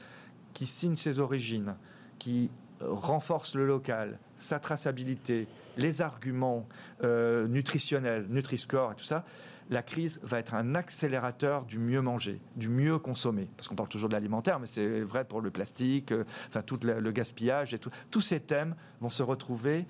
[0.53, 1.75] qui signe ses origines,
[2.19, 2.51] qui
[2.87, 6.67] renforce le local, sa traçabilité, les arguments
[7.05, 9.25] euh, nutritionnels, Nutri-Score et tout ça,
[9.71, 13.49] la crise va être un accélérateur du mieux manger, du mieux consommer.
[13.57, 16.79] Parce qu'on parle toujours de l'alimentaire, mais c'est vrai pour le plastique, euh, enfin tout
[16.83, 17.81] le, gaspillage et.
[18.11, 19.87] Tous ces thèmes vont se retrouver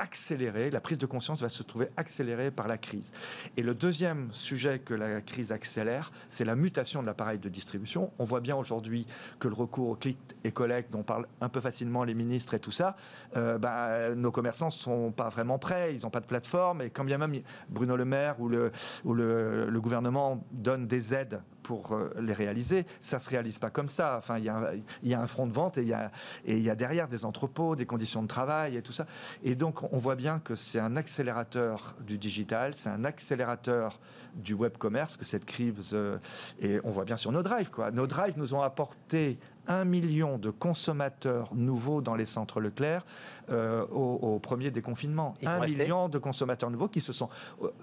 [0.00, 3.12] accélérée, la prise de conscience va se trouver accélérée par la crise.
[3.56, 8.10] Et le deuxième sujet que la crise accélère, c'est la mutation de l'appareil de distribution.
[8.18, 9.06] On voit bien aujourd'hui
[9.38, 12.60] que le recours au click et collect, dont parlent un peu facilement les ministres et
[12.60, 12.96] tout ça,
[13.36, 16.90] euh, bah, nos commerçants ne sont pas vraiment prêts, ils n'ont pas de plateforme, et
[16.90, 17.34] quand bien même
[17.68, 18.72] Bruno Le Maire ou le,
[19.04, 22.84] le, gouvernement donne des aides pour euh, les réaliser.
[23.00, 24.16] Ça se réalise pas comme ça.
[24.18, 26.10] Enfin, il y, a, un front de vente et il,
[26.44, 29.06] et il y a derrière des entrepôts, des conditions de travail et tout ça.
[29.44, 34.00] Et donc, on voit bien que c'est un accélérateur du digital, c'est un accélérateur
[34.34, 35.90] du web commerce que cette crise.
[35.92, 36.18] Euh,
[36.60, 37.70] et on voit bien sur nos drives.
[37.70, 37.90] Quoi.
[37.90, 43.04] Nos drives nous ont apporté un million de consommateurs nouveaux dans les centres Leclerc
[43.50, 45.34] euh, au, premier déconfinement.
[45.44, 47.28] Un million de consommateurs nouveaux qui se sont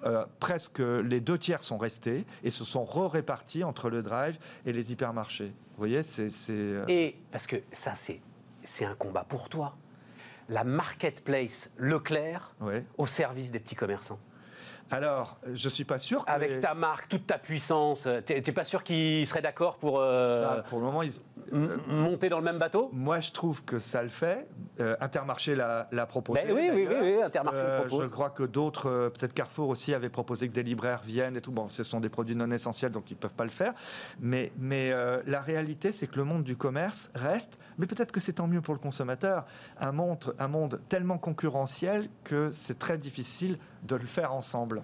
[0.03, 4.73] euh, presque les deux tiers sont restés et se sont re-répartis entre le drive et
[4.73, 5.53] les hypermarchés.
[5.75, 6.29] Vous voyez, c'est.
[6.87, 8.21] Et parce que ça, c'est
[8.67, 9.75] c'est un combat pour toi.
[10.49, 12.55] La marketplace Leclerc
[12.97, 14.19] au service des petits commerçants.
[14.91, 16.23] Alors, je suis pas sûr.
[16.27, 19.99] Avec ta marque, toute ta puissance, tu n'es pas sûr qu'ils seraient d'accord pour.
[19.99, 21.13] Euh, bah, pour le moment, ils...
[21.87, 22.89] monter dans le même bateau?
[22.93, 24.47] Moi, je trouve que ça le fait.
[24.79, 26.41] Euh, Intermarché l'a, proposé.
[26.45, 28.07] Ben oui, oui, oui, Intermarché le euh, propose.
[28.07, 31.51] Je crois que d'autres, peut-être Carrefour aussi, avaient proposé que des libraires viennent et tout.
[31.51, 33.73] Bon, ce sont des produits non essentiels, donc ils ne peuvent pas le faire.
[34.19, 34.93] Mais, mais
[35.25, 38.61] la réalité, c'est que le monde du commerce reste, mais peut-être que c'est tant mieux
[38.61, 39.45] pour le consommateur,
[39.79, 44.81] un monde, un monde tellement concurrentiel que c'est très difficile de le faire ensemble.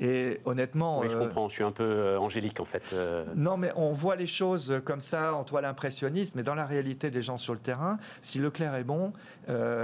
[0.00, 1.00] Et honnêtement.
[1.00, 2.90] Oui, je euh, comprends, je suis un peu euh, angélique en fait.
[2.92, 3.24] Euh.
[3.34, 7.10] Non, mais on voit les choses comme ça, en toile impressionniste, mais dans la réalité
[7.10, 9.12] des gens sur le terrain, si Leclerc est bon,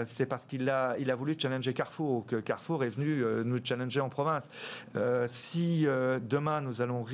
[0.04, 4.00] c'est parce qu'il a, il a voulu challenger Carrefour, que Carrefour est venu nous challenger
[4.00, 4.50] en province.
[5.26, 7.04] si demain nous allons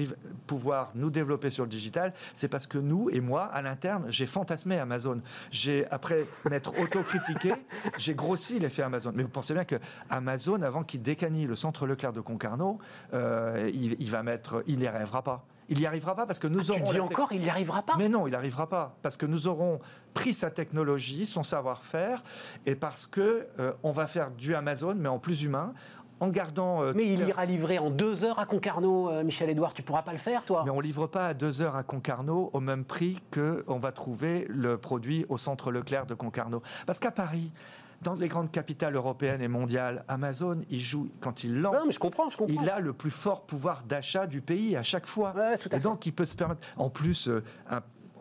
[0.47, 4.27] pouvoir nous développer sur le digital, c'est parce que nous et moi, à l'interne, j'ai
[4.27, 5.21] fantasmé Amazon.
[5.51, 7.53] J'ai, après m'être autocritiqué,
[7.99, 9.13] j'ai grossi l'effet Amazon.
[9.15, 9.77] Mais vous pensez bien que
[10.11, 12.79] Amazon, avant qu'il décanille le centre Leclerc de Concarneau,
[13.15, 15.45] euh, il, va mettre, il n'y arrivera pas.
[15.71, 16.87] Il n'y arrivera pas parce que nous ah, aurons.
[16.87, 19.27] Tu dis encore, il n'y arrivera pas Mais non, il n'y arrivera pas parce que
[19.27, 19.81] nous aurons
[20.15, 22.23] pris sa technologie, son savoir-faire,
[22.65, 25.75] et parce que euh, on va faire du Amazon, mais en plus humain.
[26.21, 26.83] En gardant.
[26.83, 29.73] Euh, mais il ira livrer en deux heures à Concarneau, Michel Edouard.
[29.73, 32.51] Tu pourras pas le faire, toi Mais on livre pas à deux heures à Concarneau
[32.53, 36.61] au même prix que on va trouver le produit au centre Leclerc de Concarneau.
[36.87, 37.53] Parce qu'à Paris,
[38.03, 42.31] dans les grandes capitales européennes et mondiales, Amazon, il joue, quand il lance, je comprends,
[42.31, 42.63] je comprends.
[42.63, 45.35] il a le plus fort pouvoir d'achat du pays à chaque fois.
[45.73, 46.61] et donc, il peut se permettre.
[46.77, 47.43] En plus, euh,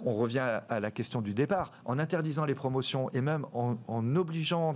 [0.05, 4.75] on revient à la question du départ, en interdisant les promotions et même en, obligeant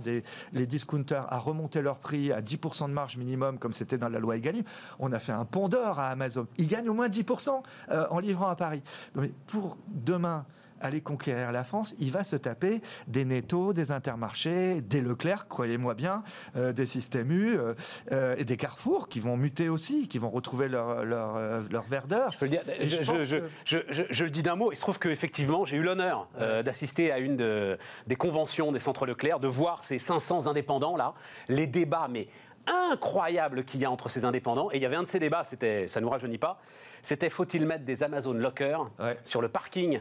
[0.52, 4.18] les discounters à remonter leur prix à 10% de marge minimum, comme c'était dans la
[4.18, 4.64] loi Egalim,
[4.98, 6.46] on a fait un pont d'or à Amazon.
[6.58, 8.82] Il gagne au moins 10% euh, en livrant à Paris.
[9.14, 10.44] Donc, pour demain,
[10.82, 15.94] aller conquérir la France, il va se taper des Netto, des Intermarchés, des Leclerc, croyez-moi
[15.94, 16.22] bien,
[16.56, 17.74] euh, des Système U euh,
[18.10, 21.38] euh, et des Carrefour qui vont muter aussi, qui vont retrouver leur, leur,
[21.70, 22.32] leur verdeur.
[22.32, 22.62] Je peux le dire,
[23.64, 23.78] je,
[24.10, 26.28] je, le dis d'un mot, il se trouve qu'effectivement, j'ai eu l'honneur
[26.64, 31.14] d'assister à une des conventions des centres Leclerc, de voir ces 500 indépendants là,
[31.48, 32.28] les débats, mais
[32.66, 34.70] incroyables qu'il y a entre ces indépendants.
[34.72, 36.60] Et il y avait un de ces débats, c'était, ça ne nous rajeunit pas,
[37.02, 38.90] c'était faut-il mettre des Amazon Lockers
[39.24, 40.00] sur le parking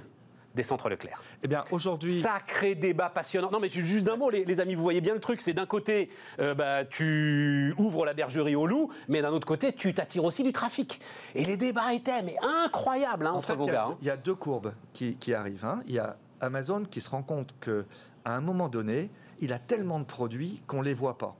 [0.56, 1.22] des centres Leclerc.
[1.44, 2.22] Eh bien, aujourd'hui.
[2.22, 3.50] Sacré débat passionnant.
[3.52, 5.42] Non, mais juste d'un mot, les, amis, vous voyez bien le truc.
[5.42, 6.10] C'est d'un côté,
[6.40, 10.44] euh, bah, tu ouvres la bergerie au loup, mais d'un autre côté, tu t'attires aussi
[10.44, 11.00] du trafic.
[11.36, 13.88] Et les débats étaient mais incroyables hein, entre vos gars.
[13.90, 13.98] Hein.
[14.02, 15.66] Il y a deux courbes qui, arrivent.
[15.66, 15.82] Hein.
[15.88, 17.84] Il y a Amazon qui se rend compte qu'à
[18.26, 19.10] un moment donné,
[19.40, 21.36] il a tellement de produits qu'on ne les voit pas.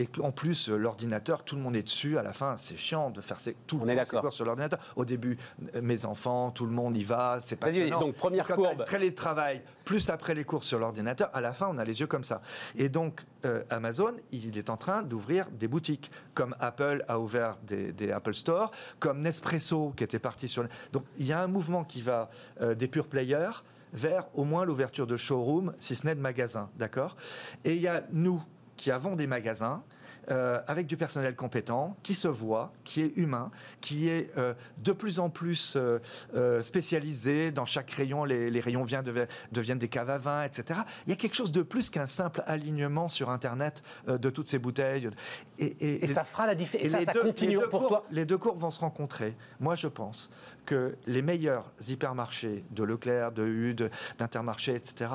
[0.00, 2.16] Et en plus, euh, l'ordinateur, tout le monde est dessus.
[2.16, 3.36] À la fin, c'est chiant de faire
[3.66, 4.80] tout le temps sur l'ordinateur.
[4.96, 5.36] Au début,
[5.74, 7.38] euh, mes enfants, tout le monde y va.
[7.40, 8.84] C'est pas Donc, première Quand courbe.
[8.84, 12.24] télétravail, plus après les cours sur l'ordinateur, à la fin, on a les yeux comme
[12.24, 12.40] ça.
[12.76, 17.58] Et donc, euh, Amazon, il est en train d'ouvrir des boutiques, comme Apple a ouvert
[17.62, 20.64] des, Apple Store, comme Nespresso qui était parti sur.
[20.92, 25.06] Donc, il y a un mouvement qui va des pure players vers au moins l'ouverture
[25.06, 27.16] de showroom, si ce n'est de magasins, d'accord?
[27.64, 28.42] Et il y a nous,
[28.80, 29.82] qui avons des magasins
[30.30, 33.50] euh, avec du personnel compétent, qui se voit, qui est humain,
[33.82, 37.50] qui est euh, de plus en plus euh, spécialisé.
[37.50, 39.04] Dans chaque rayon, les, rayons viennent,
[39.52, 40.80] deviennent des caves à vin, etc.
[41.06, 44.58] Il y a quelque chose de plus qu'un simple alignement sur Internet de toutes ces
[44.58, 45.10] bouteilles.
[45.58, 46.86] Et, ça fera la différence.
[46.86, 48.06] Et ça, continue pour toi.
[48.10, 49.36] Les deux courbes vont se rencontrer.
[49.58, 50.30] Moi, je pense
[50.64, 53.74] que les meilleurs hypermarchés de Leclerc, de U,
[54.18, 55.10] d'Intermarché, etc.,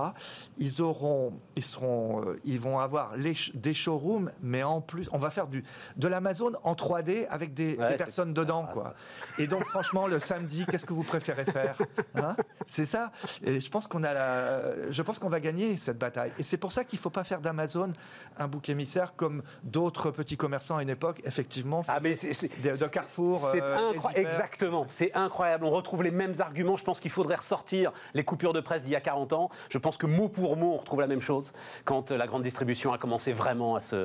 [0.58, 3.13] ils auront, ils seront, ils vont avoir
[3.53, 5.63] des showrooms, mais en plus on va faire du,
[5.95, 8.67] de l'Amazon en 3D avec des, personnes dedans.
[8.71, 8.93] Quoi.
[9.38, 11.77] Et donc, franchement, le samedi, qu'est-ce que vous préférez faire
[12.15, 12.36] hein?
[12.67, 13.12] C'est ça.
[13.43, 16.31] Et je pense qu'on a la, je pense qu'on va gagner cette bataille.
[16.39, 17.93] Et c'est pour ça qu'il ne faut pas faire d'Amazon
[18.38, 21.84] un bouc émissaire comme d'autres petits commerçants à une époque, effectivement.
[21.88, 23.49] Ah, mais c'est, de, Carrefour.
[23.51, 24.88] C'est euh, Exactement.
[24.89, 25.35] C'est incroyable.
[25.62, 26.78] On retrouve les mêmes arguments.
[26.78, 29.50] Je pense qu'il faudrait ressortir les coupures de presse d'il y a 40 ans.
[29.69, 32.93] Je pense que mot pour mot, on retrouve la même chose quand la grande distribution
[32.93, 33.95] a commencé vraiment à se,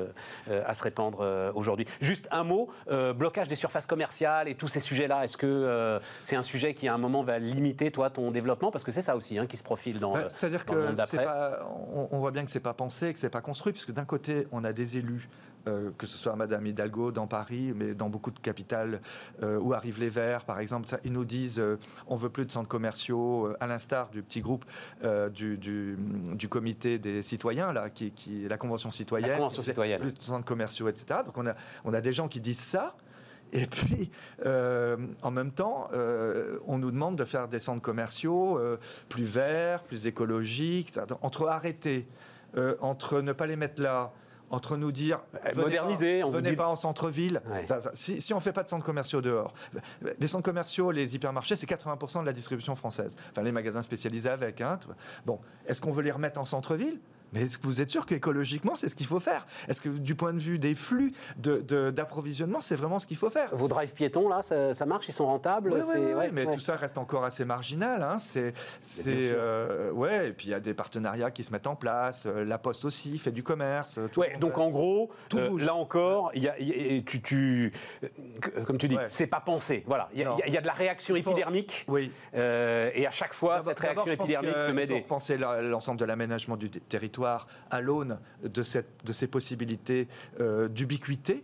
[0.49, 1.85] euh, à se répandre euh, aujourd'hui.
[2.01, 2.69] Juste un mot,
[3.15, 5.23] blocage des surfaces commerciales et tous ces sujets-là.
[5.23, 8.71] Est-ce que c'est un sujet qui à un moment va limiter toi ton développement?
[8.71, 10.15] Parce que c'est ça aussi hein, qui se profile dans.
[10.29, 10.93] C'est-à-dire que
[12.11, 14.63] on, voit bien que c'est pas pensé, que c'est pas construit, puisque d'un côté on
[14.63, 15.29] a des élus
[15.67, 18.99] euh, que ce soit Madame Hidalgo dans Paris, mais dans beaucoup de capitales
[19.43, 22.51] euh, où arrivent les Verts, par exemple, ils nous disent euh, on veut plus de
[22.51, 24.65] centres commerciaux, à l'instar du petit groupe
[25.33, 29.29] du, du, comité des citoyens, là, qui, qui la convention citoyenne.
[29.29, 30.01] La convention citoyenne.
[30.01, 31.19] Plus de centres commerciaux, etc.
[31.25, 31.53] Donc on a,
[31.85, 32.95] on a des gens qui disent ça.
[33.53, 34.09] Et puis,
[34.45, 35.89] en même temps,
[36.65, 38.59] on nous demande de faire des centres commerciaux
[39.09, 40.93] plus verts, plus écologiques.
[41.21, 42.07] Entre arrêter,
[42.79, 44.13] entre ne pas les mettre là,
[44.51, 47.41] entre nous dire venez moderniser, on venez pas en centre-ville.
[47.93, 49.53] Si, on ne fait pas de centres commerciaux dehors,
[50.19, 53.15] les centres commerciaux, les hypermarchés, c'est 80% de la distribution française.
[53.31, 54.61] Enfin, les magasins spécialisés avec.
[54.61, 54.77] Hein,
[55.25, 56.99] bon, est-ce qu'on veut les remettre en centre-ville?
[57.33, 59.47] Mais est-ce que vous êtes sûr qu'écologiquement, c'est ce qu'il faut faire?
[59.67, 63.29] Est-ce que du point de vue des flux d'approvisionnement, de, c'est vraiment ce qu'il faut
[63.29, 63.55] faire?
[63.55, 65.07] Vos drives piétons, là, ça, marche?
[65.07, 65.73] Ils sont rentables?
[65.73, 68.03] Oui, ouais, mais tout ça reste encore assez marginal.
[68.03, 68.17] Hein.
[68.19, 68.53] C'est,
[69.07, 72.25] euh, ouais, et puis il y a des partenariats qui se mettent en place.
[72.25, 73.99] Euh, la Poste aussi fait du commerce.
[74.17, 76.55] ouais, donc en gros, euh, là encore, il y a,
[77.01, 77.73] tu, tu,
[78.65, 79.83] comme tu dis, c'est pas pensé.
[79.87, 81.85] Voilà, il y, y, a de la réaction épidermique.
[81.87, 82.11] Oui.
[82.33, 85.01] et à chaque fois, cette réaction épidermique te met des.
[85.01, 90.07] Penser l'ensemble de l'aménagement du territoire à l'aune de, ces possibilités
[90.39, 91.43] euh, d'ubiquité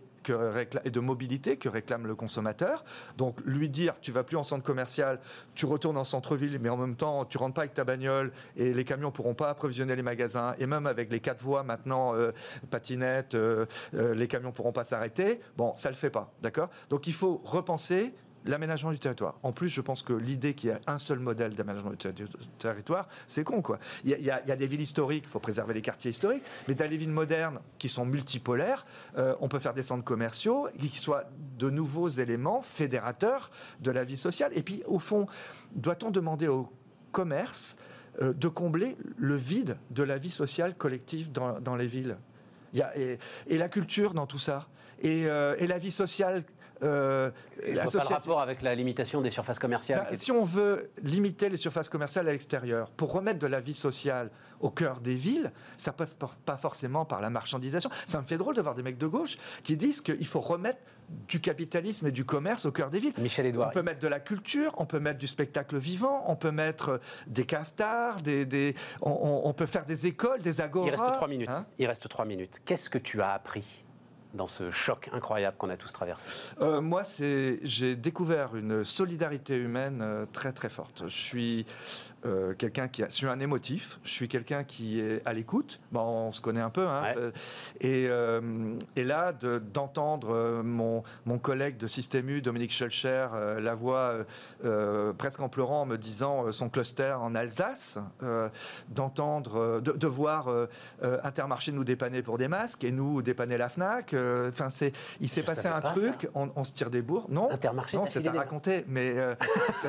[0.84, 2.84] et de mobilité que réclame le consommateur.
[3.16, 5.20] Donc lui dire tu vas plus en centre commercial,
[5.54, 8.74] tu retournes en centre-ville, mais en même temps tu rentres pas avec ta bagnole et
[8.74, 12.32] les camions pourront pas approvisionner les magasins et même avec les quatre voies maintenant euh,
[12.70, 15.40] patinettes, euh, les camions pourront pas s'arrêter.
[15.56, 16.68] Bon, ça le fait pas, d'accord?
[16.90, 18.14] Donc il faut repenser
[18.48, 19.38] l'aménagement du territoire.
[19.42, 21.96] En plus, je pense que l'idée qu'il y a un seul modèle d'aménagement du
[22.58, 23.78] territoire, c'est con, quoi.
[24.04, 26.96] Il y, a, des villes historiques, il faut préserver les quartiers historiques, mais dans les
[26.96, 31.24] villes modernes qui sont multipolaires, euh, on peut faire des centres commerciaux qui soient
[31.58, 34.50] de nouveaux éléments fédérateurs de la vie sociale.
[34.54, 35.26] Et puis, au fond,
[35.72, 36.72] doit-on demander au
[37.12, 37.76] commerce
[38.22, 42.16] euh, de combler le vide de la vie sociale collective dans, les villes?
[42.72, 43.18] Il y a, et,
[43.58, 44.68] la culture dans tout ça?
[45.04, 46.42] Euh, et la vie sociale
[46.82, 50.06] euh, pas le rapport avec la limitation des surfaces commerciales.
[50.10, 53.74] Bah, si on veut limiter les surfaces commerciales à l'extérieur pour remettre de la vie
[53.74, 57.90] sociale au cœur des villes, ça passe pas forcément par la marchandisation.
[58.06, 60.80] Ça me fait drôle de voir des mecs de gauche qui disent qu'il faut remettre
[61.28, 63.14] du capitalisme et du commerce au cœur des villes.
[63.18, 63.68] Michel Edouard.
[63.68, 67.00] On peut mettre de la culture, on peut mettre du spectacle vivant, on peut mettre
[67.26, 70.88] des cafetards, des, on, peut faire des écoles, des agoras.
[70.88, 71.48] Il reste trois minutes.
[71.50, 72.60] Hein Il reste trois minutes.
[72.64, 73.84] Qu'est-ce que tu as appris
[74.34, 77.02] dans ce choc incroyable qu'on a tous traversé euh, Moi,
[77.62, 81.04] j'ai découvert une solidarité humaine euh, très très forte.
[81.06, 81.66] Je suis
[82.26, 85.80] euh, quelqu'un qui a, je suis un émotif, je suis quelqu'un qui est à l'écoute.
[85.92, 87.30] Bon, on se connaît un peu, hein, euh,
[87.80, 88.08] et,
[89.00, 93.28] et, là, d'entendre mon, mon, collègue de Système U, Dominique Schulcher,
[93.60, 94.16] la voix
[95.16, 97.98] presque en pleurant, me disant son cluster en Alsace,
[98.88, 100.48] d'entendre, de, voir
[101.22, 104.14] Intermarché nous dépanner pour des masques et nous dépanner la Fnac.
[104.48, 107.26] Enfin, c'est, il s'est passé un truc, on, se tire des bourres.
[107.28, 109.14] Non, Intermarché, non, c'est à raconter, mais
[109.82, 109.88] ça,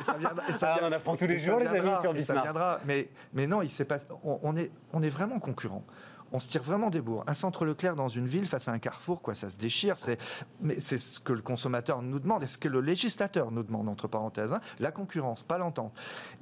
[0.00, 3.46] ça, vient, ça ah, on apprend tous les les amis, sur Ça viendra, mais, mais
[3.46, 5.84] non, il s'est pas, on, est, on est vraiment concurrents
[6.34, 7.22] on se tire vraiment des bourres.
[7.28, 9.96] Un centre Leclerc dans une ville face à un carrefour, quoi, ça se déchire.
[9.96, 10.18] C'est,
[10.60, 13.88] mais c'est ce que le consommateur nous demande et ce que le législateur nous demande,
[13.88, 14.52] entre parenthèses.
[14.52, 14.60] Hein.
[14.80, 15.92] la concurrence, pas l'entente.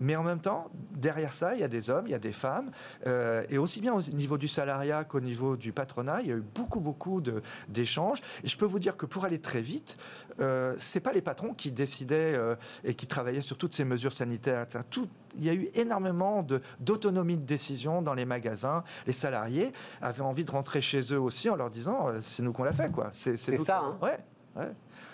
[0.01, 2.33] Mais en même temps, derrière ça, il y a des hommes, il y a des
[2.33, 2.71] femmes,
[3.07, 6.37] euh, et aussi bien au niveau du salariat qu'au niveau du patronat, il y a
[6.37, 8.23] eu beaucoup, beaucoup de, d'échanges.
[8.45, 9.99] Et je peux vous dire que pour aller très vite,
[10.41, 14.13] euh, c'est pas les patrons qui décidaient euh, et qui travaillaient sur toutes ces mesures
[14.13, 14.67] sanitaires.
[14.91, 16.47] Tout, il y a eu énormément
[16.81, 18.85] d'autonomie de décision dans les magasins.
[19.07, 22.53] Les salariés avaient envie de rentrer chez eux aussi en leur disant euh, c'est nous
[22.53, 22.91] qu'on l'a fait.
[22.91, 23.09] Quoi.
[23.13, 23.81] C'est, ça.
[23.81, 23.99] Hein.
[24.01, 24.19] Ouais,
[24.57, 24.73] ouais.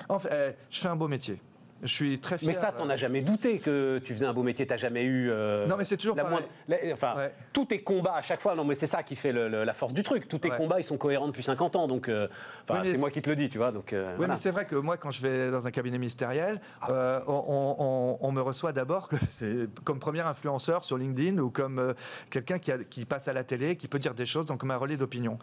[0.08, 1.40] En fait, eh, je fais un beau métier.
[1.82, 2.48] Je suis très fier.
[2.48, 5.30] Mais ça, t'en as jamais douté que tu faisais un beau métier, t'as jamais eu.
[5.30, 6.40] euh, non, mais c'est toujours la pareil.
[6.40, 6.52] moindre-
[6.86, 7.32] la- enfin, Ouais.
[7.52, 8.54] tous tes combats à chaque fois.
[8.56, 10.26] Non, mais c'est ça qui fait le- le- la force du truc.
[10.28, 10.56] Tous tes Ouais.
[10.56, 11.86] combats, ils sont cohérents depuis 50 ans.
[11.86, 12.26] Donc, euh,
[12.70, 13.70] Oui, c'est moi qui te le dis, tu vois.
[13.70, 14.32] Donc, euh, Oui, voilà.
[14.34, 17.76] mais c'est vrai que moi, quand je vais dans un cabinet ministériel, euh, on, on-
[17.78, 19.08] on- on me reçoit d'abord
[19.84, 21.94] comme premier influenceur sur LinkedIn ou comme euh,
[22.28, 24.98] quelqu'un qui, passe à la télé, qui peut dire des choses, donc comme un relais
[24.98, 25.38] d'opinion.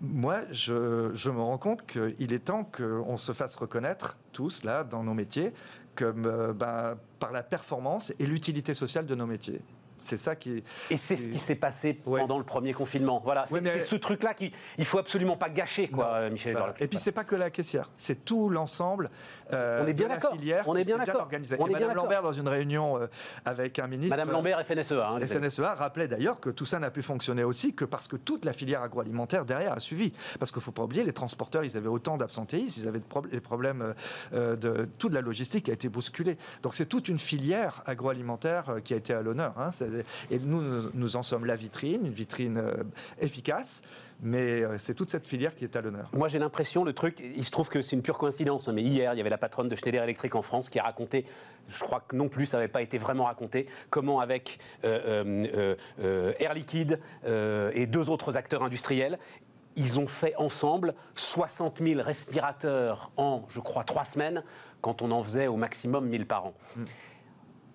[0.00, 4.84] Moi, je, je me rends compte qu'il est temps qu'on se fasse reconnaître tous là
[4.84, 5.52] dans nos métiers
[5.94, 9.60] comme euh, ben, par la performance et l'utilité sociale de nos métiers.
[10.02, 10.62] C'est ça qui.
[10.90, 12.20] Et c'est ce qui s'est passé Ouais.
[12.20, 13.20] pendant le premier confinement.
[13.24, 16.14] Voilà, c'est Ouais, ce truc-là qu'il il faut absolument pas gâcher, quoi, Non.
[16.14, 16.56] euh, Michel.
[16.56, 16.74] Voilà.
[16.80, 19.10] Et puis c'est pas que la caissière, c'est tout l'ensemble.
[19.52, 20.32] euh, On est bien d'accord.
[20.66, 21.28] On est bien d'accord.
[21.58, 21.92] On est bien.
[21.92, 23.06] Lambert, dans une réunion euh,
[23.44, 25.06] avec un ministre, Madame Lambert, FNSEA.
[25.08, 25.20] hein.
[25.26, 28.52] FNSEA rappelait d'ailleurs que tout ça n'a pu fonctionner aussi que parce que toute la
[28.52, 30.12] filière agroalimentaire derrière a suivi.
[30.38, 33.28] Parce qu'il ne faut pas oublier, les transporteurs, ils avaient autant d'absentéisme, ils avaient de
[33.30, 33.92] des problèmes euh,
[34.34, 36.36] euh, de toute la logistique a été bousculée.
[36.62, 39.52] Donc c'est toute une filière agroalimentaire euh, qui a été à l'honneur.
[39.58, 39.70] hein.
[40.30, 42.74] Et nous, nous, en sommes la vitrine, une vitrine euh,
[43.20, 43.82] efficace,
[44.22, 46.10] mais euh, c'est toute cette filière qui est à l'honneur.
[46.12, 48.82] Moi, j'ai l'impression, le truc, il se trouve que c'est une pure coïncidence, hein, mais
[48.82, 51.24] hier, il y avait la patronne de Schneider Electric en France qui a raconté,
[51.68, 55.74] je crois que non plus, ça n'avait pas été vraiment raconté, comment avec euh,
[56.38, 59.18] Air Liquide et deux autres acteurs industriels,
[59.76, 64.42] ils ont fait ensemble 60 000 respirateurs en, je crois, trois semaines,
[64.80, 66.54] quand on en faisait au maximum 1000 par an.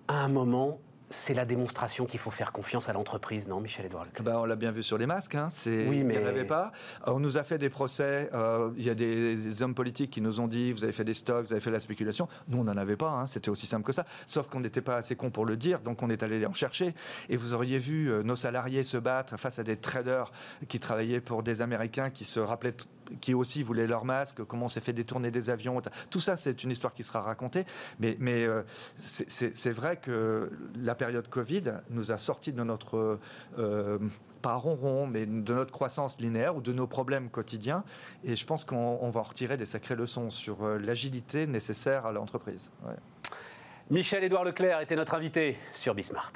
[0.07, 0.79] À un moment,
[1.09, 4.23] c'est la démonstration qu'il faut faire confiance à l'entreprise, non, Michel-Édouard Leclerc?
[4.23, 6.27] Ben, on l'a bien vu sur les masques, hein, c'est, Oui, il n'y en mais-
[6.27, 6.71] avait pas.
[7.05, 10.21] On nous a fait des procès, euh, il y a des, des hommes politiques qui
[10.21, 12.27] nous ont dit, vous avez fait des stocks, vous avez fait de la spéculation.
[12.49, 14.05] Nous, on n'en avait pas, hein, c'était aussi simple que ça.
[14.25, 16.93] Sauf qu'on n'était pas assez cons pour le dire, donc on est allé en chercher.
[17.29, 20.31] Et vous auriez vu euh, nos salariés se battre face à des traders
[20.67, 22.75] qui travaillaient pour des Américains qui se rappelaient
[23.21, 25.81] qui aussi voulaient leur masque, comment on s'est fait détourner des avions.
[26.09, 27.65] Tout ça, c'est une histoire qui sera racontée.
[27.99, 28.63] Mais, euh,
[28.97, 33.19] c'est- vrai que la période Covid nous a sortis de notre,
[33.59, 33.99] euh,
[34.41, 37.83] pas ronron, mais de notre croissance linéaire ou de nos problèmes quotidiens.
[38.23, 42.05] Et je pense qu'on on va en retirer des sacrées leçons sur euh, l'agilité nécessaire
[42.05, 42.71] à l'entreprise.
[43.89, 46.33] Michel-Édouard Leclerc était notre invité sur Bismart.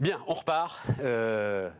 [0.00, 0.80] Bien, on repart.
[1.00, 1.70] Euh,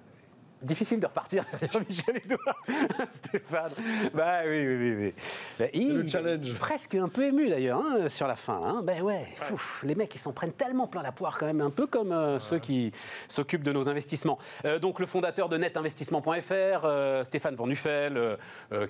[0.62, 1.44] Difficile de repartir
[1.88, 2.56] Michel-Édouard.
[3.12, 3.72] Stéphane.
[4.14, 4.94] Bah oui, oui, oui.
[4.98, 5.14] oui.
[5.58, 6.54] Bah, il- le challenge.
[6.54, 8.60] Presque un peu ému d'ailleurs hein, sur la fin.
[8.64, 8.82] Hein.
[8.84, 11.70] Ben ouais, fouf, les mecs ils s'en prennent tellement plein la poire quand même, un
[11.70, 12.92] peu comme euh, ceux qui
[13.28, 14.38] s'occupent de nos investissements.
[14.64, 18.38] Euh, donc le fondateur de netinvestissement.fr, euh, Stéphane Van Nuffel,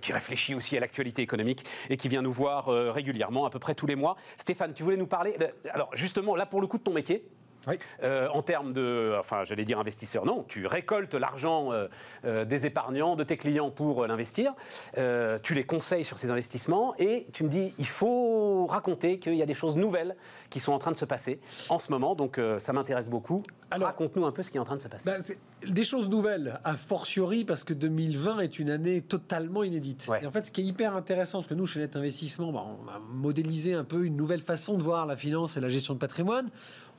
[0.01, 3.75] qui réfléchit aussi à l'actualité économique et qui vient nous voir régulièrement, à peu près
[3.75, 4.17] tous les mois.
[4.39, 5.37] Stéphane, tu voulais nous parler,
[5.73, 7.25] alors justement là pour le coup de ton métier,
[7.69, 7.79] Oui.
[8.03, 11.87] euh, en termes de, enfin, j'allais dire investisseur, non, tu récoltes l'argent euh,
[12.25, 14.53] euh, des épargnants, de tes clients pour l'investir,
[14.99, 19.35] Euh, tu les conseilles sur ces investissements et tu me dis, il faut raconter qu'il
[19.35, 20.17] y a des choses nouvelles
[20.51, 23.43] qui sont en train de se passer en ce moment, donc ça m'intéresse beaucoup.
[23.71, 25.11] Alors- Raconte-nous un peu ce qui est en train de se passer.
[25.25, 25.39] C'est
[25.69, 30.07] des choses nouvelles, a fortiori parce que 2020 est une année totalement inédite.
[30.09, 30.23] Ouais.
[30.23, 32.65] Et en fait, ce qui est hyper intéressant, parce que nous, chez Net Investissement, bah,
[32.65, 35.95] on a modélisé un peu une nouvelle façon de voir la finance et la gestion
[35.95, 36.51] de patrimoine.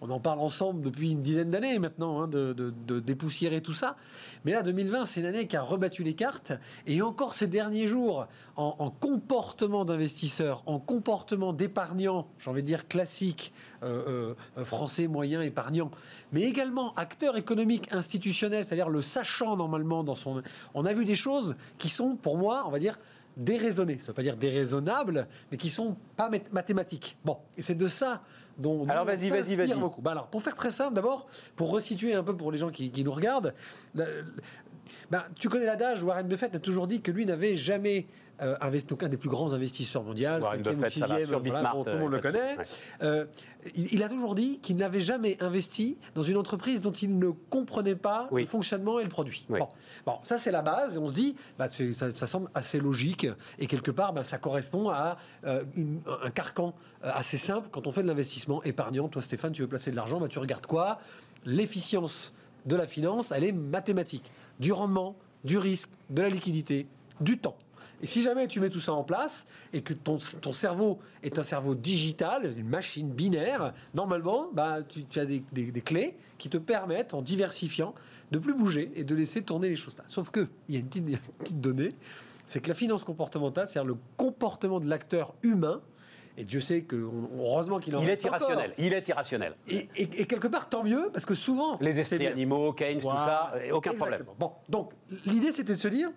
[0.01, 3.73] On en parle ensemble depuis une dizaine d'années maintenant, hein, de, de- de dépoussiérer tout
[3.73, 3.95] ça.
[4.43, 6.51] Mais là, 2020, c'est une année qui a rebattu les cartes.
[6.87, 12.67] Et encore ces derniers jours, en, en comportement d'investisseurs, en comportement d'épargnants, j'ai envie de
[12.67, 13.53] dire classique,
[13.83, 15.91] euh, euh, français moyen épargnant,
[16.31, 20.41] mais également acteur économique institutionnel, c'est-à-dire le sachant normalement dans son...
[20.73, 22.99] On a vu des choses qui sont, pour moi, on va dire,
[23.37, 23.99] déraisonnées.
[23.99, 27.17] Ça ne veut pas dire déraisonnables, mais qui sont pas mathématiques.
[27.25, 28.21] Bon, et c'est de ça
[28.57, 29.73] dont Alors, on vas-y, vas-y, vas-y.
[29.73, 30.01] beaucoup.
[30.01, 32.91] Bah alors, pour faire très simple, d'abord, pour resituer un peu pour les gens qui,
[32.91, 33.53] qui nous regardent,
[35.11, 38.07] bah, tu connais l'adage, Warren Buffett a toujours dit que lui n'avait jamais
[38.41, 41.83] euh, investi, donc un des plus grands investisseurs mondiaux, Warren ou sixième, sur voilà, bon,
[41.83, 42.47] tout le monde euh, le pas de souci.
[42.47, 42.57] connaît.
[42.57, 42.65] Ouais.
[43.03, 43.25] Euh,
[43.75, 47.29] il, il a toujours dit qu'il n'avait jamais investi dans une entreprise dont il ne
[47.29, 48.41] comprenait pas Oui.
[48.41, 49.45] le fonctionnement et le produit.
[49.49, 49.59] Oui.
[49.59, 49.67] Bon.
[50.07, 53.27] Bon, ça c'est la base, et on se dit, bah, ça, ça semble assez logique,
[53.59, 56.73] et quelque part, bah, ça correspond à euh, une- un carcan
[57.03, 59.09] assez simple quand on fait de l'investissement épargnant.
[59.09, 60.99] Toi, Stéphane, tu veux placer de l'argent, bah, tu regardes quoi?
[61.45, 62.33] L'efficience
[62.65, 64.31] de la finance, elle est mathématique.
[64.59, 66.87] Du rendement, du risque, de la liquidité,
[67.21, 67.57] du temps.
[68.01, 71.39] Et si jamais tu mets tout ça en place et que ton, ton cerveau est
[71.39, 76.49] un cerveau digital, une machine binaire, normalement, bah, tu, as des, des- des clés qui
[76.49, 77.93] te permettent, en diversifiant,
[78.31, 80.03] de plus bouger et de laisser tourner les choses là.
[80.07, 81.89] Sauf que, il y a une petite, une petite donnée,
[82.45, 85.79] c'est que la finance comportementale, c'est-à-dire le comportement de l'acteur humain,
[86.37, 86.95] et Dieu sait que,
[87.37, 88.39] heureusement qu'il en Il est encore.
[88.39, 88.73] irrationnel.
[88.77, 89.53] Il est irrationnel.
[89.67, 91.77] Et, et- et quelque part, tant mieux, parce que souvent...
[91.79, 94.25] Les esprits animaux, Keynes, tout ça, euh, aucun problème.
[94.39, 94.91] Bon, donc
[95.25, 96.09] l'idée c'était de se dire,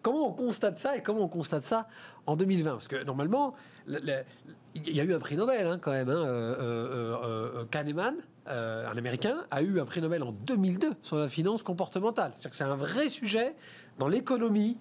[0.00, 1.86] comment on constate ça et comment on constate ça
[2.26, 3.54] en 2020 Parce que normalement,
[3.86, 6.08] il y a eu un prix Nobel hein, quand même.
[6.08, 8.14] Hein, euh, Kahneman,
[8.46, 12.30] un Américain, a eu un prix Nobel en 2002 sur la finance comportementale.
[12.32, 13.54] C'est-à-dire que c'est un vrai sujet
[13.98, 14.78] dans l'économie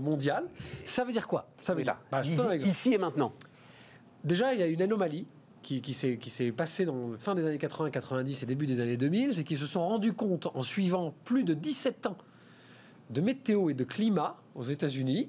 [0.00, 0.44] mondiale.
[0.86, 1.46] Ça veut dire quoi?
[1.60, 3.32] Ça veut dire, bah, ici et maintenant.
[4.24, 5.26] Déjà, il y a une anomalie
[5.62, 9.34] qui, qui s'est passé dans fin des années 80, 90 et début des années 2000,
[9.34, 12.16] c'est qu'ils se sont rendus compte, en suivant plus de 17 ans
[13.10, 15.28] de météo et de climat aux États-Unis,